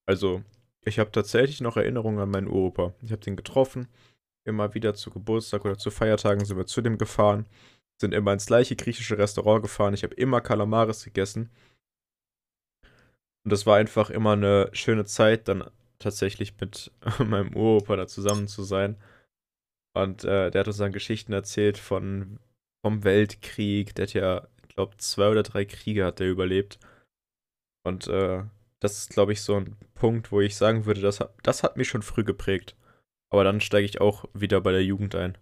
Also, 0.07 0.45
ich 0.85 0.99
habe 0.99 1.11
tatsächlich 1.13 1.61
noch 1.61 1.77
Erinnerungen 1.77 2.19
an 2.21 2.31
meinen 2.31 2.49
Uropa. 2.49 2.95
Ich 3.03 3.13
habe 3.13 3.23
den 3.23 3.37
getroffen, 3.37 3.89
immer 4.45 4.75
wieder 4.75 4.95
zu 4.95 5.11
Geburtstag 5.11 5.65
oder 5.65 5.79
zu 5.79 5.91
Feiertagen 5.91 6.45
sind 6.45 6.57
wir 6.57 6.67
zu 6.67 6.81
dem 6.81 6.99
gefahren, 6.99 7.47
sind 8.01 8.13
immer 8.13 8.33
ins 8.33 8.47
gleiche 8.47 8.77
griechische 8.77 9.19
Restaurant 9.19 9.63
gefahren. 9.63 9.95
Ich 9.95 10.03
habe 10.03 10.15
immer 10.15 10.41
Kalamaris 10.41 11.05
gegessen. 11.05 11.51
Und 13.45 13.53
das 13.53 13.67
war 13.67 13.77
einfach 13.77 14.11
immer 14.11 14.33
eine 14.33 14.71
schöne 14.73 15.05
Zeit, 15.05 15.49
dann 15.49 15.65
tatsächlich 15.99 16.55
mit 16.61 16.93
meinem 17.19 17.57
Uropa 17.57 17.97
da 17.97 18.07
zusammen 18.07 18.49
zu 18.49 18.63
sein. 18.65 18.97
Und 19.95 20.25
äh, 20.25 20.51
der 20.51 20.61
hat 20.61 20.67
uns 20.67 20.79
dann 20.79 20.93
Geschichten 20.93 21.33
erzählt 21.33 21.79
von 21.79 22.39
vom 22.85 23.05
Weltkrieg. 23.05 23.95
Der 23.95 24.07
hat 24.07 24.15
ja, 24.15 24.49
ich 24.63 24.75
glaube, 24.75 24.97
zwei 24.99 25.31
oder 25.31 25.43
drei 25.43 25.65
Kriege 25.65 26.05
hat 26.05 26.19
der 26.19 26.31
überlebt. 26.31 26.79
Und 27.85 28.09
äh, 28.09 28.45
das 28.83 28.99
ist, 28.99 29.11
glaube 29.11 29.33
ich, 29.33 29.43
so 29.43 29.55
ein 29.57 29.77
Punkt, 29.95 30.33
wo 30.33 30.41
ich 30.41 30.57
sagen 30.57 30.87
würde, 30.87 31.01
das, 31.01 31.21
hat- 31.21 31.35
das 31.43 31.63
hat 31.63 31.77
mich 31.77 31.89
schon 31.89 32.03
früh 32.03 32.25
geprägt. 32.25 32.77
Aber 33.31 33.45
dann 33.45 33.61
steige 33.61 33.87
ich 33.87 34.01
auch 34.01 34.25
wieder 34.35 34.61
bei 34.61 34.73
der 34.73 34.85
Jugend 34.85 35.15
ein. 35.15 35.39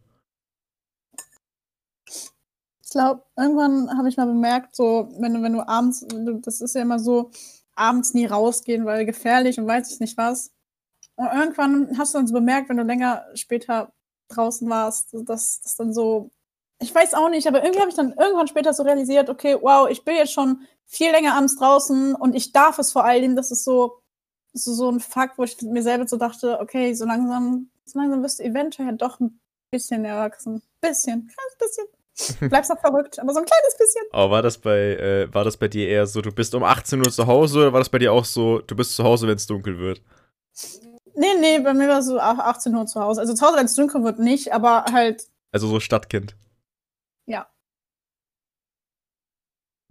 Ich 2.84 2.90
glaube, 2.90 3.22
irgendwann 3.36 3.96
habe 3.96 4.08
ich 4.08 4.16
mal 4.16 4.26
bemerkt, 4.26 4.74
so, 4.74 5.08
wenn 5.18 5.34
du, 5.34 5.42
wenn 5.42 5.52
du 5.52 5.66
abends, 5.66 6.04
das 6.42 6.60
ist 6.60 6.74
ja 6.74 6.82
immer 6.82 6.98
so, 6.98 7.30
abends 7.74 8.14
nie 8.14 8.26
rausgehen, 8.26 8.84
weil 8.84 9.06
gefährlich 9.06 9.58
und 9.58 9.66
weiß 9.66 9.92
ich 9.92 10.00
nicht 10.00 10.18
was. 10.18 10.52
Und 11.16 11.28
irgendwann 11.32 11.96
hast 11.98 12.14
du 12.14 12.18
dann 12.18 12.26
so 12.26 12.34
bemerkt, 12.34 12.68
wenn 12.68 12.76
du 12.78 12.82
länger 12.84 13.24
später 13.34 13.92
draußen 14.28 14.68
warst, 14.68 15.14
dass 15.28 15.60
das 15.62 15.76
dann 15.76 15.92
so, 15.94 16.30
ich 16.80 16.94
weiß 16.94 17.14
auch 17.14 17.28
nicht, 17.30 17.46
aber 17.46 17.62
irgendwie 17.62 17.80
habe 17.80 17.90
ich 17.90 17.96
dann 17.96 18.12
irgendwann 18.14 18.48
später 18.48 18.72
so 18.74 18.82
realisiert, 18.82 19.30
okay, 19.30 19.56
wow, 19.60 19.88
ich 19.88 20.04
bin 20.04 20.16
jetzt 20.16 20.32
schon 20.32 20.62
viel 20.90 21.10
länger 21.12 21.34
abends 21.36 21.56
draußen 21.56 22.14
und 22.16 22.34
ich 22.34 22.52
darf 22.52 22.78
es 22.78 22.90
vor 22.92 23.04
allem, 23.04 23.36
das 23.36 23.50
ist 23.50 23.64
so, 23.64 24.02
das 24.52 24.66
ist 24.66 24.76
so 24.76 24.90
ein 24.90 24.98
Fakt, 25.00 25.38
wo 25.38 25.44
ich 25.44 25.60
mir 25.62 25.82
selber 25.82 26.06
so 26.08 26.16
dachte, 26.16 26.58
okay, 26.60 26.92
so 26.94 27.04
langsam, 27.06 27.70
so 27.84 27.98
langsam 27.98 28.22
wirst 28.22 28.40
du 28.40 28.44
eventuell 28.44 28.96
doch 28.96 29.20
ein 29.20 29.40
bisschen 29.70 30.04
erwachsen. 30.04 30.62
Bisschen, 30.80 31.28
kleines 31.28 31.56
bisschen. 31.58 32.48
Bleibst 32.50 32.70
noch 32.70 32.80
verrückt, 32.80 33.18
aber 33.20 33.32
so 33.32 33.38
ein 33.38 33.44
kleines 33.46 33.76
bisschen. 33.78 34.02
Aber 34.10 34.30
war 34.32 34.42
das 34.42 34.58
bei, 34.58 34.96
äh, 34.96 35.32
war 35.32 35.44
das 35.44 35.56
bei 35.56 35.68
dir 35.68 35.88
eher 35.88 36.06
so, 36.06 36.20
du 36.20 36.32
bist 36.32 36.54
um 36.56 36.64
18 36.64 36.98
Uhr 36.98 37.10
zu 37.10 37.26
Hause 37.28 37.60
oder 37.60 37.72
war 37.72 37.80
das 37.80 37.88
bei 37.88 37.98
dir 37.98 38.12
auch 38.12 38.24
so, 38.24 38.58
du 38.58 38.74
bist 38.74 38.94
zu 38.96 39.04
Hause, 39.04 39.28
wenn 39.28 39.36
es 39.36 39.46
dunkel 39.46 39.78
wird? 39.78 40.02
Nee, 41.14 41.34
nee, 41.38 41.58
bei 41.60 41.72
mir 41.72 41.86
war 41.88 42.00
es 42.00 42.06
so 42.06 42.18
ach- 42.18 42.38
18 42.38 42.74
Uhr 42.74 42.86
zu 42.86 43.00
Hause. 43.00 43.20
Also 43.20 43.34
zu 43.34 43.46
Hause, 43.46 43.56
wenn 43.58 43.66
es 43.66 43.74
dunkel 43.74 44.02
wird, 44.02 44.18
nicht, 44.18 44.52
aber 44.52 44.84
halt, 44.92 45.28
Also 45.52 45.68
so 45.68 45.78
Stadtkind. 45.78 46.34
Ja. 47.26 47.46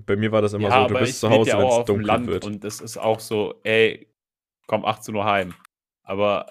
Bei 0.09 0.15
mir 0.15 0.31
war 0.31 0.41
das 0.41 0.53
immer 0.53 0.69
ja, 0.69 0.81
so, 0.81 0.87
du 0.87 0.99
bist 0.99 1.19
zu 1.19 1.29
Hause, 1.29 1.51
wenn 1.51 1.67
es 1.67 1.85
dunkel 1.85 2.05
Land 2.07 2.25
wird. 2.25 2.43
und 2.43 2.65
es 2.65 2.81
ist 2.81 2.97
auch 2.97 3.19
so, 3.19 3.59
ey, 3.61 4.11
komm 4.65 4.83
18 4.83 5.13
Uhr 5.13 5.23
heim. 5.23 5.53
Aber 6.03 6.47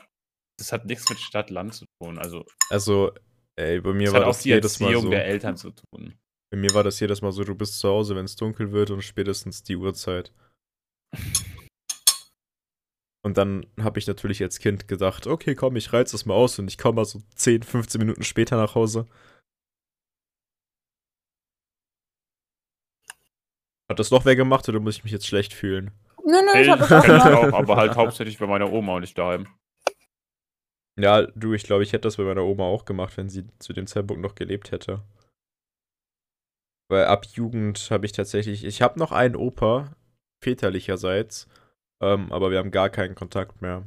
das 0.60 0.70
hat 0.70 0.86
nichts 0.86 1.10
mit 1.10 1.18
Stadt-Land 1.18 1.74
zu 1.74 1.84
tun. 2.00 2.18
Also 2.18 2.46
Also, 2.70 3.10
ey, 3.56 3.80
bei 3.80 3.92
mir 3.94 4.06
es 4.06 4.14
war 4.14 4.20
das 4.20 4.44
jedes 4.44 4.78
Mal 4.78 5.00
so. 5.00 5.10
der 5.10 5.26
Eltern 5.26 5.56
zu 5.56 5.72
tun. 5.72 6.14
Bei 6.52 6.56
mir 6.56 6.72
war 6.72 6.84
das 6.84 7.00
jedes 7.00 7.20
Mal 7.20 7.32
so, 7.32 7.42
du 7.42 7.56
bist 7.56 7.80
zu 7.80 7.88
Hause, 7.88 8.14
wenn 8.14 8.26
es 8.26 8.36
dunkel 8.36 8.70
wird 8.70 8.92
und 8.92 9.02
spätestens 9.02 9.64
die 9.64 9.74
Uhrzeit. 9.74 10.32
Und 13.26 13.38
dann 13.38 13.66
habe 13.80 13.98
ich 13.98 14.06
natürlich 14.06 14.40
als 14.40 14.60
Kind 14.60 14.86
gedacht, 14.86 15.26
okay, 15.26 15.56
komm, 15.56 15.74
ich 15.74 15.92
reiz 15.92 16.12
das 16.12 16.26
mal 16.26 16.34
aus 16.34 16.60
und 16.60 16.68
ich 16.68 16.78
komme 16.78 16.94
mal 16.94 17.04
so 17.04 17.22
10, 17.34 17.64
15 17.64 17.98
Minuten 17.98 18.22
später 18.22 18.56
nach 18.56 18.76
Hause. 18.76 19.08
Hat 23.88 23.98
das 23.98 24.10
noch 24.10 24.24
wer 24.24 24.36
gemacht 24.36 24.68
oder 24.68 24.80
muss 24.80 24.96
ich 24.96 25.04
mich 25.04 25.12
jetzt 25.12 25.26
schlecht 25.26 25.54
fühlen? 25.54 25.90
nö, 26.24 26.32
nö, 26.32 26.60
ich 26.60 26.66
Ich 26.66 26.70
hab 26.70 26.78
das 26.78 27.26
auch 27.26 27.52
aber 27.52 27.76
halt 27.76 27.96
hauptsächlich 27.96 28.38
bei 28.38 28.46
meiner 28.46 28.70
Oma 28.70 28.94
und 28.94 29.00
nicht 29.00 29.16
daheim. 29.16 29.46
Ja, 30.98 31.22
du, 31.22 31.54
ich 31.54 31.62
glaube, 31.62 31.84
ich 31.84 31.92
hätte 31.92 32.02
das 32.02 32.16
bei 32.16 32.24
meiner 32.24 32.44
Oma 32.44 32.64
auch 32.64 32.84
gemacht, 32.84 33.16
wenn 33.16 33.28
sie 33.28 33.46
zu 33.60 33.72
dem 33.72 33.86
Zeitpunkt 33.86 34.20
noch 34.20 34.34
gelebt 34.34 34.72
hätte. 34.72 35.04
Weil 36.90 37.04
ab 37.04 37.26
Jugend 37.26 37.90
habe 37.90 38.04
ich 38.04 38.12
tatsächlich, 38.12 38.64
ich 38.64 38.82
habe 38.82 38.98
noch 38.98 39.12
einen 39.12 39.36
Opa, 39.36 39.94
väterlicherseits, 40.42 41.46
ähm, 42.02 42.32
aber 42.32 42.50
wir 42.50 42.58
haben 42.58 42.70
gar 42.70 42.90
keinen 42.90 43.14
Kontakt 43.14 43.62
mehr. 43.62 43.84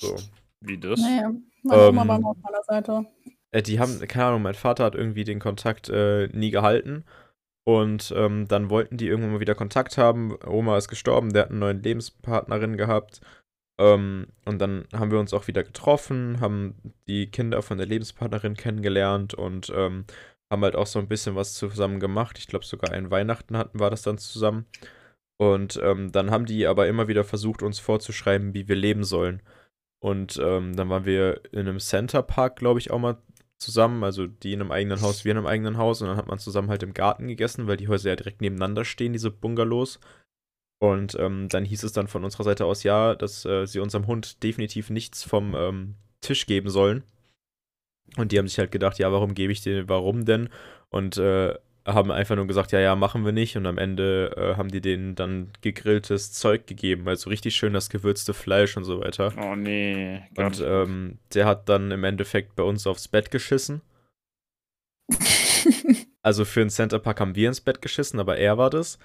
So. 0.00 0.16
Wie 0.60 0.78
das? 0.78 1.00
Nee, 1.00 1.22
meine 1.64 1.88
Oma 1.88 2.02
Ähm, 2.02 2.08
war 2.08 2.20
mal 2.20 2.30
auf 2.30 2.36
meiner 2.42 2.62
Seite. 2.62 3.06
Äh, 3.50 3.62
die 3.62 3.80
haben, 3.80 3.98
keine 4.06 4.26
Ahnung, 4.26 4.42
mein 4.42 4.54
Vater 4.54 4.84
hat 4.84 4.94
irgendwie 4.94 5.24
den 5.24 5.40
Kontakt 5.40 5.88
äh, 5.88 6.28
nie 6.28 6.50
gehalten. 6.50 7.04
Und 7.66 8.12
ähm, 8.16 8.48
dann 8.48 8.70
wollten 8.70 8.96
die 8.96 9.08
irgendwann 9.08 9.32
mal 9.32 9.40
wieder 9.40 9.54
Kontakt 9.54 9.98
haben. 9.98 10.38
Oma 10.46 10.78
ist 10.78 10.88
gestorben, 10.88 11.32
der 11.32 11.44
hat 11.44 11.50
eine 11.50 11.58
neue 11.58 11.74
Lebenspartnerin 11.74 12.76
gehabt. 12.76 13.20
Ähm, 13.78 14.28
und 14.44 14.58
dann 14.58 14.86
haben 14.94 15.10
wir 15.10 15.20
uns 15.20 15.34
auch 15.34 15.46
wieder 15.46 15.62
getroffen, 15.62 16.40
haben 16.40 16.74
die 17.06 17.30
Kinder 17.30 17.62
von 17.62 17.78
der 17.78 17.86
Lebenspartnerin 17.86 18.54
kennengelernt 18.54 19.34
und 19.34 19.70
ähm, 19.74 20.04
haben 20.50 20.64
halt 20.64 20.76
auch 20.76 20.86
so 20.86 20.98
ein 20.98 21.08
bisschen 21.08 21.36
was 21.36 21.54
zusammen 21.54 22.00
gemacht. 22.00 22.38
Ich 22.38 22.46
glaube, 22.46 22.64
sogar 22.64 22.92
ein 22.92 23.10
Weihnachten 23.10 23.56
hatten 23.56 23.78
wir 23.78 23.90
das 23.90 24.02
dann 24.02 24.18
zusammen. 24.18 24.66
Und 25.40 25.78
ähm, 25.82 26.10
dann 26.10 26.30
haben 26.30 26.46
die 26.46 26.66
aber 26.66 26.88
immer 26.88 27.06
wieder 27.06 27.22
versucht, 27.22 27.62
uns 27.62 27.78
vorzuschreiben, 27.78 28.54
wie 28.54 28.66
wir 28.66 28.76
leben 28.76 29.04
sollen. 29.04 29.42
Und 30.00 30.38
ähm, 30.42 30.74
dann 30.74 30.88
waren 30.88 31.04
wir 31.04 31.42
in 31.52 31.60
einem 31.60 31.80
Center 31.80 32.22
Park, 32.22 32.56
glaube 32.56 32.80
ich, 32.80 32.90
auch 32.90 32.98
mal 32.98 33.18
zusammen. 33.58 34.04
Also 34.04 34.26
die 34.26 34.52
in 34.52 34.60
einem 34.60 34.72
eigenen 34.72 35.00
Haus, 35.00 35.24
wir 35.24 35.32
in 35.32 35.38
einem 35.38 35.46
eigenen 35.46 35.76
Haus. 35.76 36.00
Und 36.00 36.08
dann 36.08 36.16
hat 36.16 36.28
man 36.28 36.38
zusammen 36.38 36.70
halt 36.70 36.82
im 36.82 36.94
Garten 36.94 37.28
gegessen, 37.28 37.66
weil 37.66 37.76
die 37.76 37.88
Häuser 37.88 38.10
ja 38.10 38.16
direkt 38.16 38.40
nebeneinander 38.40 38.84
stehen, 38.84 39.12
diese 39.12 39.30
Bungalows. 39.30 40.00
Und 40.80 41.16
ähm, 41.18 41.48
dann 41.48 41.64
hieß 41.64 41.82
es 41.82 41.92
dann 41.92 42.06
von 42.06 42.24
unserer 42.24 42.44
Seite 42.44 42.64
aus, 42.64 42.84
ja, 42.84 43.14
dass 43.14 43.44
äh, 43.44 43.66
sie 43.66 43.80
unserem 43.80 44.06
Hund 44.06 44.42
definitiv 44.42 44.90
nichts 44.90 45.24
vom 45.24 45.54
ähm, 45.56 45.94
Tisch 46.20 46.46
geben 46.46 46.70
sollen. 46.70 47.02
Und 48.16 48.32
die 48.32 48.38
haben 48.38 48.48
sich 48.48 48.58
halt 48.58 48.70
gedacht, 48.70 48.98
ja, 48.98 49.12
warum 49.12 49.34
gebe 49.34 49.52
ich 49.52 49.60
den, 49.60 49.88
warum 49.88 50.24
denn? 50.24 50.48
Und 50.88 51.18
äh, 51.18 51.54
haben 51.88 52.10
einfach 52.10 52.36
nur 52.36 52.46
gesagt, 52.46 52.72
ja, 52.72 52.80
ja, 52.80 52.94
machen 52.94 53.24
wir 53.24 53.32
nicht. 53.32 53.56
Und 53.56 53.66
am 53.66 53.78
Ende 53.78 54.34
äh, 54.36 54.56
haben 54.56 54.68
die 54.68 54.80
denen 54.80 55.14
dann 55.14 55.50
gegrilltes 55.60 56.32
Zeug 56.32 56.66
gegeben, 56.66 57.08
also 57.08 57.30
richtig 57.30 57.56
schön 57.56 57.72
das 57.72 57.90
gewürzte 57.90 58.34
Fleisch 58.34 58.76
und 58.76 58.84
so 58.84 59.00
weiter. 59.00 59.32
Oh 59.40 59.56
nee. 59.56 60.20
Und 60.36 60.62
ähm, 60.64 61.18
der 61.34 61.46
hat 61.46 61.68
dann 61.68 61.90
im 61.90 62.04
Endeffekt 62.04 62.54
bei 62.56 62.62
uns 62.62 62.86
aufs 62.86 63.08
Bett 63.08 63.30
geschissen. 63.30 63.80
also 66.22 66.44
für 66.44 66.60
den 66.60 66.70
Centerpark 66.70 67.20
haben 67.20 67.34
wir 67.34 67.48
ins 67.48 67.60
Bett 67.60 67.80
geschissen, 67.82 68.20
aber 68.20 68.36
er 68.36 68.58
war 68.58 68.70
das. 68.70 68.98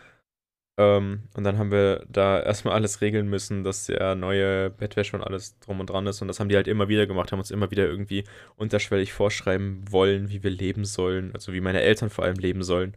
Ähm, 0.80 1.24
und 1.36 1.44
dann 1.44 1.60
haben 1.60 1.72
wir 1.72 2.06
da 2.10 2.42
erstmal 2.42 2.74
alles 2.74 3.02
regeln 3.02 3.30
müssen, 3.30 3.64
dass 3.64 3.86
der 3.86 4.16
neue 4.16 4.72
Bettwäsche 4.72 5.16
und 5.16 5.24
alles 5.24 5.60
drum 5.60 5.80
und 5.80 5.90
dran 5.90 6.08
ist. 6.08 6.22
Und 6.22 6.28
das 6.28 6.40
haben 6.40 6.50
die 6.50 6.56
halt 6.56 6.68
immer 6.68 6.88
wieder 6.88 7.06
gemacht, 7.06 7.32
haben 7.32 7.40
uns 7.40 7.52
immer 7.52 7.70
wieder 7.70 7.86
irgendwie 7.86 8.24
unterschwellig 8.56 9.14
vorschreiben 9.14 9.84
wollen, 9.92 10.30
wie 10.30 10.42
wir 10.42 10.50
leben 10.50 10.86
sollen. 10.86 11.32
Also 11.34 11.54
wie 11.54 11.62
meine 11.62 11.82
Eltern 11.82 12.10
vor 12.10 12.26
allem 12.26 12.38
leben 12.38 12.64
sollen. 12.64 12.96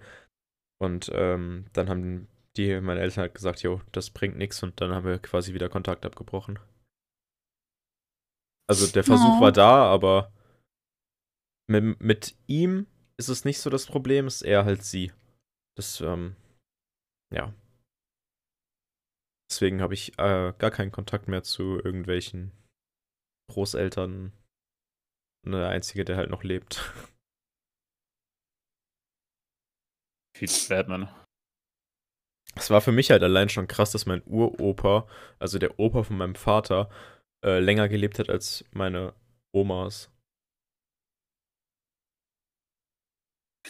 Und 0.78 1.10
ähm, 1.14 1.66
dann 1.74 1.88
haben 1.90 2.28
die, 2.56 2.80
meine 2.80 3.00
Eltern 3.00 3.22
halt 3.22 3.34
gesagt, 3.34 3.62
jo, 3.62 3.82
das 3.92 4.10
bringt 4.10 4.38
nichts. 4.38 4.62
Und 4.62 4.80
dann 4.80 4.92
haben 4.92 5.06
wir 5.06 5.18
quasi 5.18 5.52
wieder 5.52 5.68
Kontakt 5.68 6.06
abgebrochen. 6.06 6.58
Also 8.68 8.86
der 8.86 9.04
Versuch 9.04 9.38
oh. 9.38 9.40
war 9.40 9.52
da, 9.52 9.84
aber 9.84 10.32
mit, 11.68 12.00
mit 12.00 12.34
ihm 12.46 12.86
ist 13.18 13.28
es 13.28 13.44
nicht 13.44 13.60
so 13.60 13.70
das 13.70 13.86
Problem, 13.86 14.26
es 14.26 14.36
ist 14.36 14.42
eher 14.42 14.64
halt 14.64 14.82
sie. 14.82 15.12
Das, 15.76 16.00
ähm, 16.00 16.36
ja. 17.32 17.52
Deswegen 19.50 19.80
habe 19.80 19.94
ich 19.94 20.18
äh, 20.18 20.52
gar 20.58 20.70
keinen 20.70 20.92
Kontakt 20.92 21.28
mehr 21.28 21.42
zu 21.42 21.78
irgendwelchen 21.82 22.52
Großeltern. 23.50 24.32
Der 25.46 25.68
einzige, 25.68 26.04
der 26.04 26.16
halt 26.16 26.30
noch 26.30 26.42
lebt. 26.42 26.76
Viel 30.36 30.48
Batman. 30.68 31.08
Es 32.56 32.70
war 32.70 32.80
für 32.80 32.92
mich 32.92 33.10
halt 33.10 33.22
allein 33.22 33.48
schon 33.48 33.68
krass, 33.68 33.92
dass 33.92 34.06
mein 34.06 34.22
Uropa, 34.26 35.06
also 35.38 35.58
der 35.58 35.78
Opa 35.78 36.02
von 36.02 36.16
meinem 36.16 36.34
Vater, 36.34 36.90
äh, 37.44 37.60
länger 37.60 37.88
gelebt 37.88 38.18
hat 38.18 38.28
als 38.28 38.64
meine 38.72 39.14
Omas. 39.54 40.10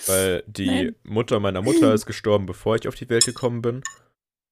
Weil 0.07 0.43
die 0.47 0.67
Nein. 0.67 0.97
Mutter 1.03 1.41
meiner 1.41 1.63
Mutter 1.63 1.93
ist 1.95 2.07
gestorben, 2.07 2.47
bevor 2.47 2.77
ich 2.77 2.89
auf 2.89 2.95
die 2.95 3.09
Welt 3.09 3.25
gekommen 3.25 3.63
bin. 3.63 3.83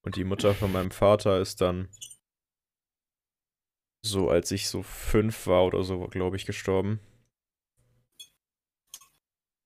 Und 0.05 0.17
die 0.17 0.25
Mutter 0.25 0.55
von 0.55 0.71
meinem 0.71 0.91
Vater 0.91 1.41
ist 1.41 1.61
dann 1.63 1.89
so, 4.05 4.29
als 4.29 4.51
ich 4.51 4.69
so 4.69 4.83
fünf 4.83 5.47
war 5.47 5.65
oder 5.65 5.83
so, 5.83 6.07
glaube 6.09 6.37
ich, 6.37 6.45
gestorben. 6.45 7.01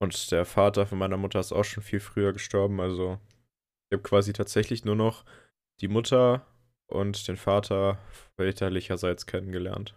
Und 0.00 0.30
der 0.30 0.44
Vater 0.44 0.86
von 0.86 0.98
meiner 0.98 1.16
Mutter 1.16 1.40
ist 1.40 1.52
auch 1.52 1.64
schon 1.64 1.82
viel 1.82 1.98
früher 1.98 2.32
gestorben. 2.32 2.80
Also 2.80 3.18
ich 3.90 3.96
habe 3.96 4.02
quasi 4.04 4.32
tatsächlich 4.32 4.84
nur 4.84 4.94
noch 4.94 5.24
die 5.80 5.88
Mutter 5.88 6.46
und 6.86 7.26
den 7.26 7.36
Vater 7.36 7.98
väterlicherseits 8.36 9.26
kennengelernt. 9.26 9.96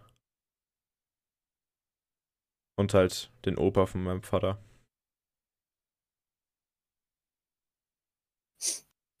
Und 2.76 2.94
halt 2.94 3.30
den 3.44 3.56
Opa 3.56 3.86
von 3.86 4.02
meinem 4.02 4.22
Vater. 4.24 4.58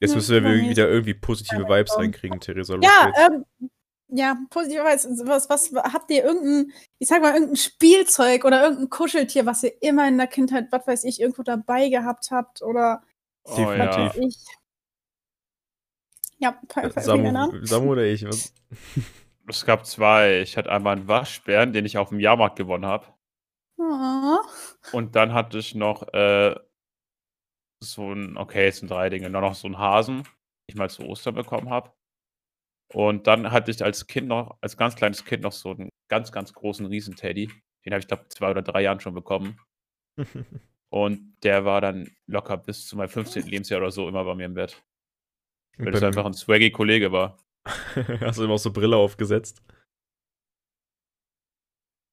Jetzt 0.02 0.16
müssen 0.16 0.42
wir 0.42 0.68
wieder 0.68 0.88
irgendwie 0.88 1.14
positive 1.14 1.62
Vibes 1.68 1.96
reinkriegen, 1.96 2.40
Theresa. 2.40 2.76
Ja, 2.82 3.12
ähm, 3.24 3.44
ja, 4.08 4.36
positive 4.50 4.82
Vibes. 4.82 5.06
Was, 5.26 5.48
was 5.48 5.72
habt 5.92 6.10
ihr 6.10 6.24
irgendein, 6.24 6.72
ich 6.98 7.06
sag 7.06 7.22
mal, 7.22 7.32
irgendein 7.32 7.56
Spielzeug 7.56 8.44
oder 8.44 8.64
irgendein 8.64 8.90
Kuscheltier, 8.90 9.46
was 9.46 9.62
ihr 9.62 9.80
immer 9.80 10.08
in 10.08 10.18
der 10.18 10.26
Kindheit, 10.26 10.66
was 10.72 10.88
weiß 10.88 11.04
ich, 11.04 11.20
irgendwo 11.20 11.44
dabei 11.44 11.88
gehabt 11.88 12.32
habt 12.32 12.62
oder 12.62 13.04
oh, 13.44 13.54
Definitiv. 13.54 14.14
Ja. 14.16 14.26
Ich. 14.26 14.36
Ja, 16.38 17.00
Samu, 17.00 17.64
Samu 17.64 17.92
oder 17.92 18.02
ich? 18.02 18.26
Was? 18.26 18.52
Es 19.48 19.64
gab 19.64 19.86
zwei. 19.86 20.40
Ich 20.40 20.56
hatte 20.56 20.72
einmal 20.72 20.96
einen 20.96 21.06
Waschbären, 21.06 21.72
den 21.72 21.86
ich 21.86 21.96
auf 21.96 22.08
dem 22.08 22.18
Jahrmarkt 22.18 22.56
gewonnen 22.56 22.86
habe. 22.86 23.06
Oh. 23.76 24.38
Und 24.90 25.14
dann 25.14 25.32
hatte 25.32 25.58
ich 25.58 25.76
noch 25.76 26.12
äh, 26.12 26.56
so 27.90 28.12
ein, 28.12 28.36
okay, 28.36 28.68
es 28.68 28.78
sind 28.78 28.90
drei 28.90 29.08
Dinge, 29.10 29.30
nur 29.30 29.40
noch 29.40 29.54
so 29.54 29.68
ein 29.68 29.78
Hasen, 29.78 30.22
den 30.22 30.28
ich 30.68 30.74
mal 30.76 30.90
zu 30.90 31.04
Ostern 31.04 31.34
bekommen 31.34 31.70
habe. 31.70 31.92
Und 32.92 33.26
dann 33.26 33.50
hatte 33.50 33.70
ich 33.70 33.82
als 33.82 34.06
Kind 34.06 34.28
noch, 34.28 34.58
als 34.60 34.76
ganz 34.76 34.96
kleines 34.96 35.24
Kind 35.24 35.42
noch 35.42 35.52
so 35.52 35.70
einen 35.70 35.88
ganz, 36.08 36.30
ganz 36.30 36.52
großen 36.52 36.86
Riesenteddy. 36.86 37.50
Den 37.84 37.92
habe 37.92 38.00
ich, 38.00 38.06
glaube 38.06 38.28
zwei 38.28 38.50
oder 38.50 38.62
drei 38.62 38.82
Jahren 38.82 39.00
schon 39.00 39.14
bekommen. 39.14 39.58
Und 40.90 41.36
der 41.42 41.64
war 41.64 41.80
dann 41.80 42.10
locker 42.26 42.58
bis 42.58 42.86
zu 42.86 42.96
meinem 42.96 43.08
15. 43.08 43.46
Lebensjahr 43.46 43.80
oder 43.80 43.90
so 43.90 44.08
immer 44.08 44.24
bei 44.24 44.34
mir 44.34 44.44
im 44.44 44.54
Bett. 44.54 44.82
Weil 45.78 45.90
das 45.90 46.02
einfach 46.02 46.26
ein 46.26 46.34
swaggy 46.34 46.70
Kollege 46.70 47.12
war. 47.12 47.38
Hast 48.20 48.38
du 48.38 48.44
immer 48.44 48.54
auch 48.54 48.58
so 48.58 48.72
Brille 48.72 48.96
aufgesetzt? 48.96 49.62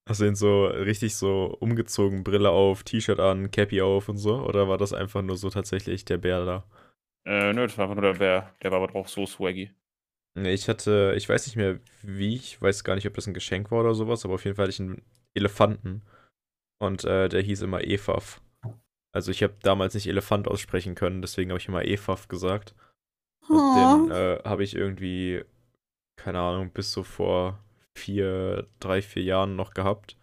Hast 0.10 0.22
du 0.22 0.26
ihn 0.26 0.34
so 0.34 0.65
richtig 0.65 1.15
so 1.15 1.56
umgezogen, 1.60 2.24
Brille 2.24 2.50
auf, 2.50 2.82
T-Shirt 2.82 3.19
an, 3.19 3.52
Cappy 3.52 3.80
auf 3.84 4.10
und 4.10 4.17
so? 4.17 4.41
Oder 4.41 4.67
war 4.67 4.80
das 4.80 4.91
einfach 4.91 5.22
nur 5.22 5.38
so 5.38 5.52
tatsächlich 5.52 6.04
der 6.04 6.17
Bär 6.17 6.45
da? 6.45 6.63
Äh, 7.28 7.54
nö, 7.54 7.67
das 7.67 7.78
war 7.78 7.84
einfach 7.84 8.02
nur 8.02 8.13
der 8.13 8.17
Bär. 8.17 8.56
Der 8.63 8.72
war 8.72 8.80
aber 8.80 8.88
drauf 8.88 9.08
so 9.08 9.28
swaggy. 9.28 9.72
Nee, 10.34 10.54
ich 10.54 10.67
hatte, 10.67 11.13
ich 11.15 11.30
weiß 11.30 11.45
nicht 11.45 11.58
mehr 11.58 11.80
wie, 12.02 12.34
ich 12.34 12.60
weiß 12.60 12.84
gar 12.84 12.95
nicht, 12.95 13.06
ob 13.06 13.13
das 13.13 13.28
ein 13.28 13.36
Geschenk 13.36 13.69
war 13.69 13.82
oder 13.82 13.93
sowas, 13.93 14.26
aber 14.26 14.34
auf 14.34 14.45
jeden 14.45 14.56
Fall 14.56 14.63
hatte 14.63 14.74
ich 14.74 14.80
einen 14.80 15.04
Elefanten. 15.36 16.02
Und 16.80 17.04
äh, 17.04 17.30
der 17.30 17.43
hieß 17.43 17.62
immer 17.62 17.84
Efaf. 17.84 18.41
Also 19.12 19.30
ich 19.30 19.43
habe 19.43 19.58
damals 19.62 19.93
nicht 19.93 20.08
Elefant 20.08 20.48
aussprechen 20.48 20.95
können, 20.95 21.22
deswegen 21.22 21.52
habe 21.52 21.60
ich 21.60 21.67
immer 21.67 21.86
Efaf 21.86 22.28
gesagt. 22.28 22.74
Und 23.48 23.58
oh. 23.58 24.08
den 24.08 24.12
äh, 24.12 24.39
habe 24.43 24.63
ich 24.63 24.76
irgendwie, 24.76 25.43
keine 26.15 26.39
Ahnung, 26.39 26.72
bis 26.72 26.91
so 26.91 27.04
vor 27.04 27.60
vier, 27.99 28.67
drei, 28.79 29.01
vier 29.01 29.23
Jahren 29.23 29.55
noch 29.55 29.73
gehabt. 29.73 30.17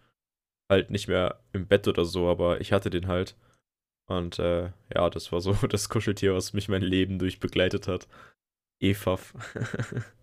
Halt 0.69 0.89
nicht 0.89 1.07
mehr 1.07 1.39
im 1.53 1.67
Bett 1.67 1.87
oder 1.87 2.05
so, 2.05 2.27
aber 2.29 2.59
ich 2.61 2.73
hatte 2.73 2.89
den 2.89 3.07
halt. 3.07 3.35
Und 4.09 4.39
äh, 4.39 4.71
ja, 4.93 5.09
das 5.09 5.31
war 5.31 5.41
so 5.41 5.53
das 5.67 5.89
Kuscheltier, 5.89 6.33
was 6.33 6.53
mich 6.53 6.69
mein 6.69 6.81
Leben 6.81 7.19
durch 7.19 7.39
begleitet 7.39 7.87
hat. 7.87 8.07
Efaf. 8.79 9.33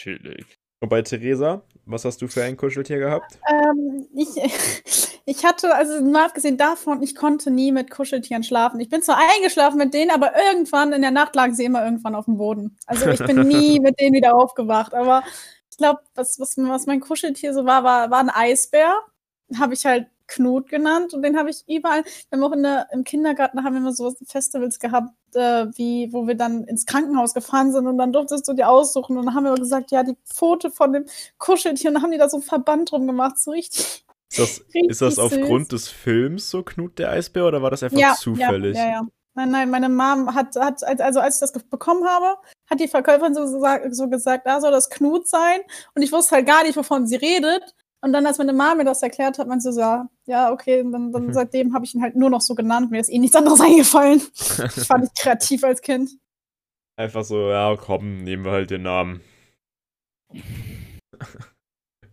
Chillig. 0.00 0.58
Und 0.84 0.90
bei 0.90 1.00
Theresa, 1.00 1.62
was 1.86 2.04
hast 2.04 2.20
du 2.20 2.28
für 2.28 2.42
ein 2.42 2.58
Kuscheltier 2.58 2.98
gehabt? 2.98 3.38
Ähm, 3.50 4.06
ich, 4.14 4.28
ich 5.24 5.42
hatte, 5.42 5.74
also 5.74 6.04
mal 6.04 6.26
abgesehen 6.26 6.58
davon, 6.58 7.02
ich 7.02 7.14
konnte 7.14 7.50
nie 7.50 7.72
mit 7.72 7.90
Kuscheltieren 7.90 8.42
schlafen. 8.42 8.80
Ich 8.80 8.90
bin 8.90 9.00
zwar 9.00 9.16
eingeschlafen 9.34 9.78
mit 9.78 9.94
denen, 9.94 10.10
aber 10.10 10.32
irgendwann 10.36 10.92
in 10.92 11.00
der 11.00 11.10
Nacht 11.10 11.34
lagen 11.36 11.54
sie 11.54 11.64
immer 11.64 11.82
irgendwann 11.82 12.14
auf 12.14 12.26
dem 12.26 12.36
Boden. 12.36 12.76
Also 12.84 13.08
ich 13.08 13.24
bin 13.24 13.48
nie 13.48 13.80
mit 13.82 13.98
denen 13.98 14.14
wieder 14.14 14.34
aufgewacht. 14.34 14.92
Aber 14.92 15.22
ich 15.70 15.78
glaube, 15.78 16.00
was, 16.16 16.38
was, 16.38 16.54
was 16.58 16.84
mein 16.84 17.00
Kuscheltier 17.00 17.54
so 17.54 17.64
war, 17.64 17.82
war, 17.82 18.10
war 18.10 18.20
ein 18.20 18.28
Eisbär. 18.28 18.92
Habe 19.58 19.72
ich 19.72 19.86
halt 19.86 20.08
Knut 20.34 20.68
genannt 20.68 21.14
und 21.14 21.22
den 21.22 21.36
habe 21.38 21.50
ich 21.50 21.64
überall. 21.68 22.04
Wir 22.04 22.38
haben 22.38 22.44
auch 22.44 22.52
in 22.52 22.62
der, 22.62 22.88
im 22.92 23.04
Kindergarten 23.04 23.62
haben 23.62 23.74
wir 23.74 23.80
immer 23.80 23.92
so 23.92 24.14
Festivals 24.26 24.78
gehabt, 24.78 25.10
äh, 25.34 25.66
wie 25.76 26.12
wo 26.12 26.26
wir 26.26 26.34
dann 26.34 26.64
ins 26.64 26.86
Krankenhaus 26.86 27.34
gefahren 27.34 27.72
sind 27.72 27.86
und 27.86 27.98
dann 27.98 28.12
durftest 28.12 28.48
du 28.48 28.52
dir 28.52 28.68
aussuchen 28.68 29.16
und 29.16 29.26
dann 29.26 29.34
haben 29.34 29.44
wir 29.44 29.54
gesagt, 29.54 29.90
ja, 29.90 30.02
die 30.02 30.16
Pfote 30.24 30.70
von 30.70 30.92
dem 30.92 31.06
Kuscheltier 31.38 31.90
und 31.90 31.94
dann 31.94 32.02
haben 32.02 32.12
die 32.12 32.18
da 32.18 32.28
so 32.28 32.38
ein 32.38 32.42
Verband 32.42 32.90
drum 32.90 33.06
gemacht, 33.06 33.38
so 33.38 33.52
richtig. 33.52 34.04
Ist 34.30 34.38
das, 34.38 34.58
ist 34.88 35.02
das 35.02 35.18
aufgrund 35.18 35.72
des 35.72 35.88
Films 35.88 36.50
so 36.50 36.62
Knut 36.62 36.98
der 36.98 37.10
Eisbär 37.10 37.46
oder 37.46 37.62
war 37.62 37.70
das 37.70 37.82
einfach 37.82 37.98
ja, 37.98 38.14
zufällig? 38.14 38.76
Ja, 38.76 38.84
ja, 38.84 38.92
ja. 38.92 39.06
Nein, 39.36 39.50
nein, 39.50 39.70
meine 39.70 39.88
Mom 39.88 40.32
hat, 40.32 40.54
hat, 40.54 40.84
also 40.84 41.18
als 41.18 41.36
ich 41.36 41.40
das 41.40 41.52
bekommen 41.52 42.06
habe, 42.06 42.36
hat 42.70 42.78
die 42.78 42.86
Verkäuferin 42.86 43.34
so, 43.34 43.46
so 43.46 44.08
gesagt, 44.08 44.46
ah, 44.46 44.60
soll 44.60 44.70
das 44.70 44.90
Knut 44.90 45.26
sein? 45.26 45.60
Und 45.94 46.02
ich 46.02 46.12
wusste 46.12 46.36
halt 46.36 46.46
gar 46.46 46.62
nicht, 46.62 46.76
wovon 46.76 47.08
sie 47.08 47.16
redet. 47.16 47.74
Und 48.04 48.12
dann, 48.12 48.26
als 48.26 48.36
meine 48.36 48.52
Mama 48.52 48.74
mir 48.74 48.84
das 48.84 49.02
erklärt 49.02 49.38
hat, 49.38 49.48
meinte 49.48 49.62
sie 49.62 49.72
so, 49.72 50.02
ja, 50.26 50.52
okay, 50.52 50.82
und 50.82 50.92
dann, 50.92 51.10
dann 51.10 51.32
seitdem 51.32 51.72
habe 51.72 51.86
ich 51.86 51.94
ihn 51.94 52.02
halt 52.02 52.16
nur 52.16 52.28
noch 52.28 52.42
so 52.42 52.54
genannt, 52.54 52.90
mir 52.90 53.00
ist 53.00 53.08
eh 53.10 53.18
nichts 53.18 53.34
anderes 53.34 53.60
eingefallen. 53.62 54.20
ich 54.20 54.84
fand 54.86 55.04
ich 55.04 55.14
kreativ 55.18 55.64
als 55.64 55.80
Kind. 55.80 56.10
Einfach 56.96 57.24
so, 57.24 57.48
ja, 57.48 57.74
komm, 57.76 58.22
nehmen 58.22 58.44
wir 58.44 58.52
halt 58.52 58.70
den 58.70 58.82
Namen. 58.82 59.22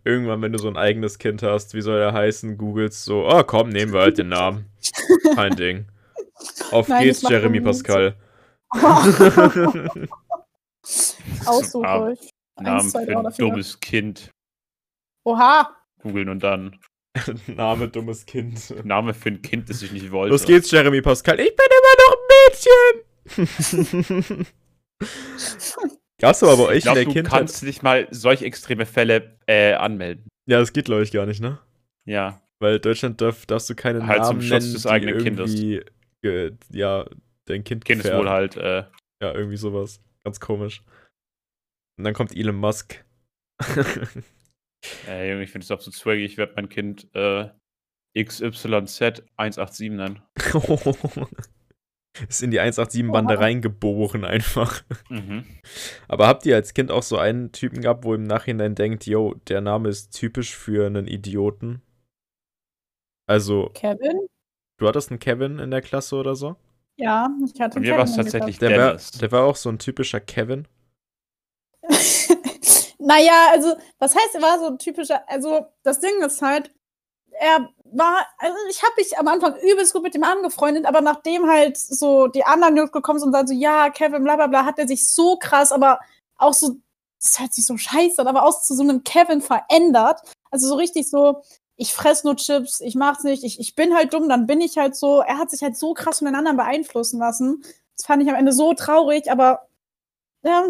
Irgendwann, 0.02 0.40
wenn 0.40 0.52
du 0.52 0.58
so 0.58 0.68
ein 0.68 0.78
eigenes 0.78 1.18
Kind 1.18 1.42
hast, 1.42 1.74
wie 1.74 1.82
soll 1.82 1.98
er 1.98 2.14
heißen, 2.14 2.56
googelst 2.56 3.04
so, 3.04 3.28
oh 3.28 3.44
komm, 3.44 3.68
nehmen 3.68 3.92
wir 3.92 4.00
halt 4.00 4.16
den 4.16 4.28
Namen. 4.30 4.70
Kein 5.34 5.56
Ding. 5.56 5.88
Auf 6.70 6.88
Nein, 6.88 7.04
geht's, 7.04 7.20
Jeremy 7.20 7.60
man 7.60 7.66
Pascal. 7.66 8.16
Aussuche 11.44 11.86
Ah, 11.86 12.00
euch. 12.00 12.30
Namen 12.58 12.90
für 12.90 12.98
ein 12.98 13.34
dummes 13.36 13.78
Kind. 13.78 14.30
Oha! 15.24 15.81
Googeln 16.02 16.28
und 16.28 16.42
dann 16.42 16.78
Name 17.46 17.88
dummes 17.88 18.26
Kind. 18.26 18.74
Name 18.84 19.14
für 19.14 19.30
ein 19.30 19.42
Kind, 19.42 19.68
das 19.70 19.82
ich 19.82 19.92
nicht 19.92 20.10
wollte. 20.10 20.32
Los 20.32 20.44
geht's, 20.44 20.70
Jeremy 20.70 21.00
Pascal. 21.02 21.38
Ich 21.40 21.54
bin 21.56 21.66
immer 21.78 21.94
noch 22.02 22.16
ein 22.16 23.48
Mädchen. 24.26 24.46
Gab's 26.20 26.42
aber 26.42 26.56
bei 26.56 26.64
euch 26.64 26.78
Ich 26.78 26.84
glaube, 26.84 27.00
in 27.00 27.04
der 27.06 27.14
du 27.14 27.20
Kindheit. 27.20 27.38
kannst 27.40 27.62
nicht 27.64 27.82
mal 27.82 28.06
solche 28.10 28.44
extreme 28.44 28.86
Fälle 28.86 29.36
äh, 29.46 29.72
anmelden. 29.74 30.28
Ja, 30.48 30.58
das 30.60 30.72
geht, 30.72 30.84
glaube 30.86 31.02
ich, 31.02 31.12
gar 31.12 31.26
nicht, 31.26 31.40
ne? 31.40 31.58
Ja. 32.04 32.40
Weil 32.60 32.78
Deutschland 32.78 33.20
darf, 33.20 33.44
darfst 33.46 33.68
du 33.70 33.74
keine 33.74 34.06
Halt 34.06 34.24
zum 34.24 34.36
Namen 34.38 34.42
Schutz 34.42 34.62
nennen, 34.62 34.74
des 34.74 34.86
eigenen 34.86 35.18
Kindes. 35.22 35.54
äh, 36.24 36.52
ja, 36.70 37.06
dein 37.46 37.64
Kind 37.64 37.84
Kindeswohl 37.84 38.28
halt. 38.30 38.56
Äh, 38.56 38.84
Ja, 39.20 39.34
irgendwie 39.34 39.56
sowas. 39.56 40.00
Ganz 40.24 40.38
komisch. 40.38 40.82
Und 41.98 42.04
dann 42.04 42.14
kommt 42.14 42.34
Elon 42.36 42.54
Musk. 42.56 43.04
Äh, 45.08 45.30
Junge, 45.30 45.44
ich 45.44 45.50
finde 45.50 45.64
es 45.64 45.70
absolut 45.70 45.94
swaggy. 45.94 46.24
Ich 46.24 46.36
werde 46.36 46.54
mein 46.56 46.68
Kind 46.68 47.08
äh, 47.14 47.48
XYZ187 48.16 49.90
nennen. 49.90 50.22
Ist 52.28 52.42
in 52.42 52.50
die 52.50 52.60
187-Bande 52.60 53.34
Oha. 53.34 53.42
reingeboren 53.42 54.26
einfach. 54.26 54.82
Mhm. 55.08 55.46
Aber 56.08 56.26
habt 56.26 56.44
ihr 56.44 56.56
als 56.56 56.74
Kind 56.74 56.90
auch 56.90 57.02
so 57.02 57.16
einen 57.16 57.52
Typen 57.52 57.80
gehabt, 57.80 58.04
wo 58.04 58.12
im 58.14 58.24
Nachhinein 58.24 58.74
denkt, 58.74 59.06
yo, 59.06 59.34
der 59.48 59.62
Name 59.62 59.88
ist 59.88 60.10
typisch 60.10 60.54
für 60.54 60.86
einen 60.86 61.06
Idioten? 61.06 61.80
Also, 63.26 63.70
Kevin? 63.72 64.26
du 64.78 64.86
hattest 64.88 65.10
einen 65.10 65.20
Kevin 65.20 65.58
in 65.58 65.70
der 65.70 65.80
Klasse 65.80 66.16
oder 66.16 66.34
so? 66.34 66.56
Ja, 66.98 67.30
ich 67.46 67.58
hatte 67.58 67.76
Bei 67.76 67.86
einen 67.86 67.90
mir 67.90 67.96
war 67.96 68.04
es 68.04 68.10
Kevin 68.10 68.24
tatsächlich 68.24 68.58
Der 68.58 68.78
war, 68.78 69.00
der 69.20 69.32
war 69.32 69.44
auch 69.44 69.56
so 69.56 69.70
ein 69.70 69.78
typischer 69.78 70.20
Kevin. 70.20 70.68
naja, 73.02 73.48
also, 73.50 73.74
was 73.98 74.14
heißt, 74.14 74.34
er 74.34 74.42
war 74.42 74.58
so 74.58 74.66
ein 74.66 74.78
typischer, 74.78 75.28
also, 75.28 75.66
das 75.82 76.00
Ding 76.00 76.22
ist 76.22 76.42
halt, 76.42 76.72
er 77.32 77.68
war, 77.84 78.26
also 78.38 78.56
ich 78.70 78.82
habe 78.82 78.94
mich 78.96 79.18
am 79.18 79.28
Anfang 79.28 79.56
übelst 79.56 79.92
gut 79.92 80.02
mit 80.02 80.14
ihm 80.14 80.24
angefreundet, 80.24 80.86
aber 80.86 81.00
nachdem 81.00 81.48
halt 81.48 81.76
so 81.76 82.28
die 82.28 82.44
anderen 82.44 82.76
Jungs 82.76 82.92
gekommen 82.92 83.18
sind 83.18 83.28
und 83.28 83.32
sagen 83.34 83.48
so, 83.48 83.54
ja, 83.54 83.90
Kevin, 83.90 84.24
bla 84.24 84.36
bla 84.36 84.46
bla, 84.46 84.64
hat 84.64 84.78
er 84.78 84.88
sich 84.88 85.08
so 85.08 85.36
krass, 85.36 85.72
aber 85.72 86.00
auch 86.36 86.54
so, 86.54 86.76
das 87.20 87.38
hört 87.40 87.52
sich 87.52 87.66
so 87.66 87.76
scheiße 87.76 88.20
an, 88.20 88.28
aber 88.28 88.44
auch 88.44 88.60
zu 88.62 88.74
so 88.74 88.82
einem 88.82 89.04
Kevin 89.04 89.42
verändert. 89.42 90.20
Also 90.50 90.68
so 90.68 90.74
richtig 90.76 91.08
so, 91.08 91.42
ich 91.76 91.94
fress 91.94 92.24
nur 92.24 92.36
Chips, 92.36 92.80
ich 92.80 92.94
mach's 92.94 93.24
nicht, 93.24 93.44
ich, 93.44 93.60
ich 93.60 93.74
bin 93.74 93.94
halt 93.94 94.12
dumm, 94.14 94.28
dann 94.28 94.46
bin 94.46 94.60
ich 94.60 94.78
halt 94.78 94.96
so. 94.96 95.20
Er 95.20 95.38
hat 95.38 95.50
sich 95.50 95.62
halt 95.62 95.76
so 95.76 95.94
krass 95.94 96.22
anderen 96.22 96.56
beeinflussen 96.56 97.18
lassen. 97.18 97.62
Das 97.96 98.06
fand 98.06 98.22
ich 98.22 98.28
am 98.28 98.36
Ende 98.36 98.52
so 98.52 98.74
traurig, 98.74 99.30
aber 99.30 99.68
ja, 100.42 100.64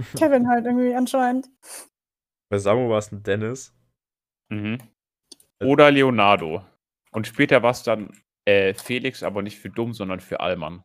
Kevin 0.16 0.48
halt 0.48 0.66
irgendwie 0.66 0.94
anscheinend. 0.94 1.48
Bei 2.50 2.58
Samu 2.58 2.88
war 2.88 2.98
es 2.98 3.12
ein 3.12 3.22
Dennis. 3.22 3.74
Mhm. 4.50 4.78
Oder 5.62 5.90
Leonardo. 5.90 6.64
Und 7.12 7.26
später 7.26 7.62
war 7.62 7.70
es 7.70 7.82
dann 7.82 8.10
äh, 8.44 8.74
Felix, 8.74 9.22
aber 9.22 9.42
nicht 9.42 9.58
für 9.58 9.70
dumm, 9.70 9.92
sondern 9.92 10.20
für 10.20 10.40
Allmann. 10.40 10.82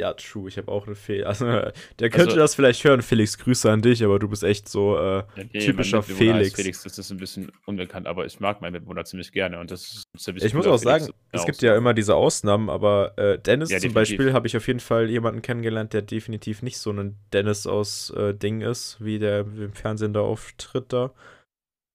Ja, 0.00 0.14
true, 0.14 0.48
ich 0.48 0.56
habe 0.56 0.70
auch 0.72 0.86
eine 0.86 0.94
Fee. 0.96 1.22
Also, 1.24 1.44
der 1.98 2.10
könnte 2.10 2.30
Also- 2.30 2.36
das 2.36 2.54
vielleicht 2.54 2.82
hören, 2.84 3.02
Felix, 3.02 3.38
Grüße 3.38 3.70
an 3.70 3.82
dich, 3.82 4.02
aber 4.02 4.18
du 4.18 4.28
bist 4.28 4.42
echt 4.42 4.68
so, 4.68 4.96
äh, 4.98 5.24
nee, 5.36 5.60
Typischer 5.60 6.02
Felix. 6.02 6.54
Felix, 6.54 6.82
das 6.82 6.98
ist 6.98 7.10
ein 7.10 7.18
bisschen 7.18 7.52
unbekannt, 7.66 8.06
aber 8.06 8.24
ich 8.26 8.40
mag 8.40 8.60
meinen 8.60 8.72
Mitbewohner 8.72 9.04
ziemlich 9.04 9.30
gerne 9.32 9.60
und 9.60 9.70
das 9.70 9.82
ist 9.82 10.04
ein 10.14 10.18
ziemlich 10.18 10.44
Ich 10.44 10.54
muss 10.54 10.66
auch 10.66 10.78
sagen, 10.78 11.04
Felix. 11.04 11.18
es 11.32 11.40
Ja, 11.42 11.46
gibt 11.46 11.62
ja 11.62 11.76
immer 11.76 11.94
diese 11.94 12.14
Ausnahmen, 12.14 12.70
aber 12.70 13.16
äh, 13.18 13.38
Dennis 13.38 13.70
Ja, 13.70 13.78
zum. 13.78 13.92
Beispiel 13.92 14.32
habe 14.32 14.46
ich 14.46 14.56
auf 14.56 14.66
jeden 14.66 14.80
Fall 14.80 15.10
jemanden 15.10 15.42
kennengelernt, 15.42 15.92
der 15.92 16.02
definitiv 16.02 16.62
nicht 16.62 16.78
so 16.78 16.90
ein 16.92 17.16
Dennis 17.32 17.66
aus 17.66 18.10
äh, 18.10 18.32
Ding 18.34 18.62
ist, 18.62 18.96
wie 19.04 19.18
der 19.18 19.40
im 19.40 19.72
Fernsehen 19.74 20.12
da 20.14 20.20
auftritt 20.20 20.92
da. 20.92 21.12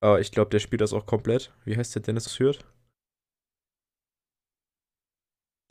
Aber 0.01 0.19
ich 0.19 0.31
glaube, 0.31 0.51
der 0.51 0.59
spielt 0.59 0.81
das 0.81 0.93
auch 0.93 1.05
komplett. 1.07 1.51
Wie 1.63 1.75
heißt 1.75 1.95
der 1.95 2.01
Dennis 2.03 2.37
Hürth? 2.39 2.59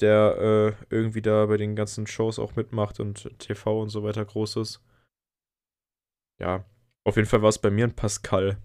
Der 0.01 0.77
äh, 0.91 0.95
irgendwie 0.95 1.23
da 1.23 1.47
bei 1.47 1.57
den 1.57 1.77
ganzen 1.77 2.07
Shows 2.07 2.39
auch 2.39 2.57
mitmacht 2.57 2.99
und 3.01 3.39
TV 3.39 3.81
und 3.81 3.91
so 3.91 4.03
weiter 4.03 4.25
groß 4.25 4.57
ist. 4.57 4.83
Ja, 6.41 6.65
auf 7.07 7.17
jeden 7.17 7.29
Fall 7.29 7.43
war 7.43 7.49
es 7.49 7.61
bei 7.61 7.71
mir 7.71 7.85
ein 7.87 7.95
Pascal. 7.95 8.57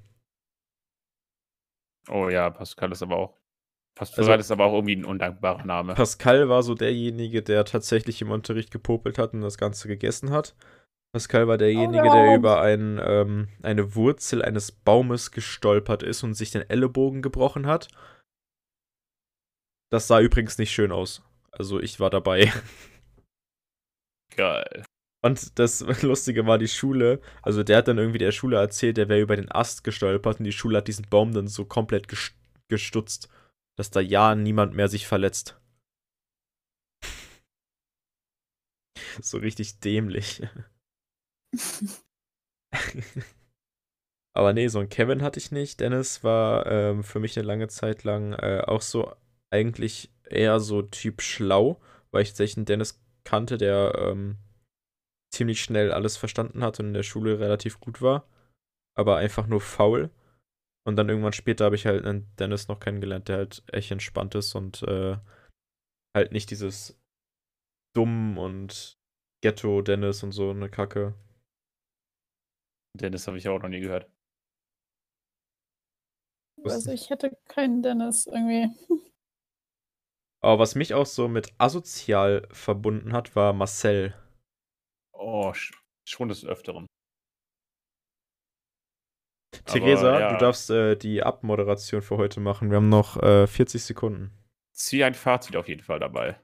Oh 2.10 2.30
ja, 2.30 2.50
Pascal 2.50 2.92
ist 2.92 3.04
aber 3.04 3.18
auch. 3.18 3.38
Pascal 3.96 4.24
Also- 4.26 4.40
ist 4.40 4.52
aber 4.52 4.66
auch 4.66 4.74
irgendwie 4.74 4.96
ein 4.96 5.06
undankbarer 5.06 5.66
Name. 5.66 5.94
Pascal 5.94 6.50
war 6.50 6.64
so 6.64 6.74
derjenige, 6.74 7.44
der 7.44 7.66
tatsächlich 7.66 8.22
im 8.22 8.32
Unterricht 8.32 8.72
gepopelt 8.72 9.18
hat 9.18 9.34
und 9.34 9.42
das 9.42 9.58
Ganze 9.58 9.88
gegessen 9.88 10.32
hat. 10.32 10.56
Pascal 11.14 11.48
war 11.48 11.58
derjenige, 11.58 12.04
Oh 12.08 12.14
der 12.14 12.36
über 12.36 12.62
ein, 12.62 13.00
ähm, 13.04 13.50
eine 13.62 13.96
Wurzel 13.96 14.44
eines 14.44 14.72
Baumes 14.72 15.32
gestolpert 15.32 16.02
ist 16.04 16.24
und 16.24 16.34
sich 16.36 16.52
den 16.52 16.68
Ellenbogen 16.70 17.22
gebrochen 17.22 17.68
hat. 17.68 17.88
Das 19.92 20.08
sah 20.08 20.20
übrigens 20.20 20.58
nicht 20.58 20.72
schön 20.72 20.92
aus. 20.92 21.24
Also 21.52 21.80
ich 21.80 22.00
war 22.00 22.10
dabei. 22.10 22.52
Geil. 24.36 24.84
Und 25.22 25.60
das 25.60 25.82
Lustige 26.04 26.46
war 26.46 26.58
die 26.58 26.68
Schule. 26.68 27.22
Also 27.42 27.64
der 27.64 27.78
hat 27.78 27.88
dann 27.88 27.98
irgendwie 27.98 28.20
der 28.20 28.32
Schule 28.32 28.58
erzählt, 28.58 28.98
der 28.98 29.10
wäre 29.10 29.20
über 29.22 29.36
den 29.36 29.52
Ast 29.52 29.84
gestolpert 29.84 30.40
und 30.40 30.46
die 30.46 30.52
Schule 30.52 30.78
hat 30.78 30.88
diesen 30.88 31.10
Baum 31.10 31.34
dann 31.34 31.48
so 31.48 31.66
komplett 31.66 32.08
ges- 32.08 32.34
gestutzt, 32.70 33.30
dass 33.78 33.92
da 33.92 34.00
ja 34.00 34.36
niemand 34.36 34.74
mehr 34.76 34.88
sich 34.88 35.08
verletzt. 35.08 35.60
so 39.22 39.38
richtig 39.38 39.80
dämlich. 39.80 40.42
Aber 44.34 44.54
nee, 44.54 44.68
so 44.68 44.80
ein 44.80 44.90
Kevin 44.90 45.22
hatte 45.22 45.40
ich 45.40 45.52
nicht. 45.52 45.80
Dennis 45.80 46.24
war 46.24 46.66
ähm, 46.68 47.04
für 47.04 47.20
mich 47.20 47.38
eine 47.38 47.48
lange 47.48 47.68
Zeit 47.68 48.04
lang 48.04 48.34
äh, 48.34 48.62
auch 48.66 48.82
so 48.82 49.14
eigentlich 49.52 50.12
eher 50.30 50.60
so 50.60 50.82
Typ 50.82 51.22
schlau, 51.22 51.82
weil 52.12 52.24
ich 52.24 52.30
tatsächlich 52.30 52.58
einen 52.58 52.66
Dennis 52.66 53.02
kannte, 53.24 53.58
der 53.58 53.94
ähm, 53.98 54.38
ziemlich 55.34 55.62
schnell 55.62 55.92
alles 55.92 56.18
verstanden 56.18 56.64
hat 56.64 56.80
und 56.80 56.88
in 56.88 56.94
der 56.94 57.04
Schule 57.04 57.40
relativ 57.40 57.80
gut 57.80 58.02
war, 58.02 58.28
aber 58.96 59.18
einfach 59.18 59.48
nur 59.48 59.62
faul. 59.62 60.10
Und 60.88 60.96
dann 60.96 61.10
irgendwann 61.10 61.34
später 61.34 61.66
habe 61.66 61.76
ich 61.76 61.86
halt 61.86 62.06
einen 62.06 62.34
Dennis 62.38 62.68
noch 62.68 62.80
kennengelernt, 62.80 63.28
der 63.28 63.38
halt 63.38 63.64
echt 63.72 63.92
entspannt 63.92 64.34
ist 64.36 64.56
und 64.56 64.82
äh, 64.84 65.18
halt 66.16 66.32
nicht 66.32 66.50
dieses 66.50 67.00
dumm 67.96 68.38
und 68.38 68.98
Ghetto 69.42 69.82
Dennis 69.82 70.24
und 70.24 70.32
so 70.32 70.50
eine 70.50 70.70
Kacke. 70.70 71.14
Dennis 72.98 73.28
habe 73.28 73.38
ich 73.38 73.48
auch 73.48 73.62
noch 73.62 73.70
nie 73.70 73.82
gehört. 73.82 74.10
Also 76.64 76.92
ich 76.92 77.10
hätte 77.10 77.38
keinen 77.46 77.82
Dennis 77.82 78.28
irgendwie. 78.28 78.68
Aber 80.42 80.60
was 80.60 80.76
mich 80.76 80.94
auch 80.94 81.06
so 81.06 81.28
mit 81.28 81.54
asozial 81.58 82.48
verbunden 82.52 83.14
hat, 83.14 83.36
war 83.36 83.54
Marcel. 83.54 84.14
Oh, 85.12 85.54
sch 85.54 85.74
schon 86.06 86.30
des 86.30 86.46
Öfteren. 86.46 86.88
Aber, 89.54 89.66
Theresa, 89.66 90.20
ja. 90.20 90.34
du 90.34 90.38
darfst 90.38 90.70
äh, 90.70 90.96
die 90.96 91.22
Abmoderation 91.22 92.02
für 92.02 92.18
heute 92.18 92.40
machen. 92.40 92.70
Wir 92.70 92.78
haben 92.78 92.90
noch 92.90 93.22
äh, 93.22 93.48
40 93.48 93.84
Sekunden. 93.84 94.32
Zieh 94.74 95.04
ein 95.04 95.14
Fazit 95.14 95.56
auf 95.56 95.68
jeden 95.68 95.84
Fall 95.84 96.00
dabei. 96.00 96.40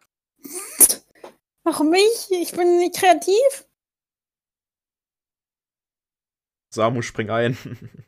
Warum 1.64 1.90
mich? 1.90 2.28
Ich 2.32 2.52
bin 2.52 2.78
nicht 2.78 2.96
kreativ. 2.96 3.68
Samu, 6.70 7.02
spring 7.02 7.30
ein. 7.30 7.58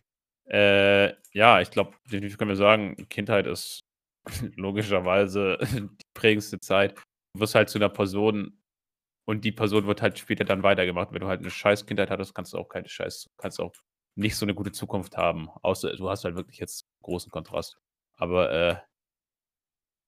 Äh, 0.50 1.14
ja, 1.34 1.60
ich 1.60 1.72
glaube, 1.72 1.94
definitiv 2.06 2.38
können 2.38 2.48
wir 2.48 2.56
sagen, 2.56 2.96
Kindheit 3.10 3.48
ist 3.48 3.82
logischerweise 4.56 5.58
die 5.72 6.06
prägendste 6.14 6.60
Zeit. 6.60 6.96
Du 7.34 7.42
wirst 7.42 7.56
halt 7.56 7.70
zu 7.70 7.78
einer 7.78 7.90
Person 7.90 8.60
und 9.26 9.44
die 9.44 9.52
Person 9.52 9.86
wird 9.88 10.02
halt 10.02 10.18
später 10.18 10.46
dann 10.46 10.64
weitergemacht. 10.64 11.12
Wenn 11.12 11.22
du 11.22 11.28
halt 11.28 11.42
eine 11.42 11.52
scheiß 11.52 11.86
Kindheit 11.86 12.10
hattest, 12.10 12.34
kannst 12.34 12.54
du 12.54 12.58
auch 12.58 12.70
keine 12.70 12.88
scheiß, 12.88 13.30
kannst 13.38 13.60
auch 13.60 13.74
nicht 14.16 14.36
so 14.36 14.46
eine 14.46 14.56
gute 14.56 14.72
Zukunft 14.72 15.18
haben. 15.18 15.50
Außer 15.62 15.96
du 15.96 16.10
hast 16.10 16.24
halt 16.24 16.36
wirklich 16.36 16.60
jetzt 16.60 16.88
großen 17.04 17.32
Kontrast. 17.32 17.78
Aber 18.16 18.52
äh, 18.52 18.76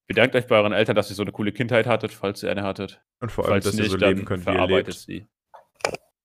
bedankt 0.08 0.36
euch 0.36 0.48
bei 0.48 0.58
euren 0.58 0.74
Eltern, 0.74 0.96
dass 0.96 1.10
ihr 1.10 1.16
so 1.16 1.22
eine 1.22 1.32
coole 1.32 1.52
Kindheit 1.52 1.86
hattet, 1.86 2.12
falls 2.12 2.42
ihr 2.44 2.50
eine 2.50 2.64
hattet. 2.64 3.02
Und 3.20 3.32
vor 3.32 3.46
allem, 3.46 3.54
Falls 3.54 3.66
dass 3.66 3.76
ihr 3.76 3.82
nicht, 3.82 3.92
so 3.92 3.98
dann 3.98 4.16
leben 4.16 4.26
könnt, 4.26 4.46
wie 4.46 4.52
ihr 4.52 4.68
lebt. 4.68 4.94
sie. 4.94 5.28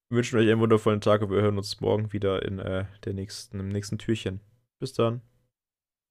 Wir 0.09 0.19
wünschen 0.19 0.39
euch 0.39 0.49
einen 0.49 0.61
wundervollen 0.61 1.01
Tag 1.01 1.23
und 1.23 1.31
wir 1.31 1.43
hören 1.43 1.59
uns 1.59 1.81
morgen 1.81 2.13
wieder 2.13 2.43
in 2.45 2.59
äh, 2.59 2.87
der 3.05 3.15
nächsten, 3.15 3.59
im 3.59 3.69
nächsten 3.69 3.99
Türchen. 3.99 4.41
Bis 4.79 4.93
dann. 4.93 5.23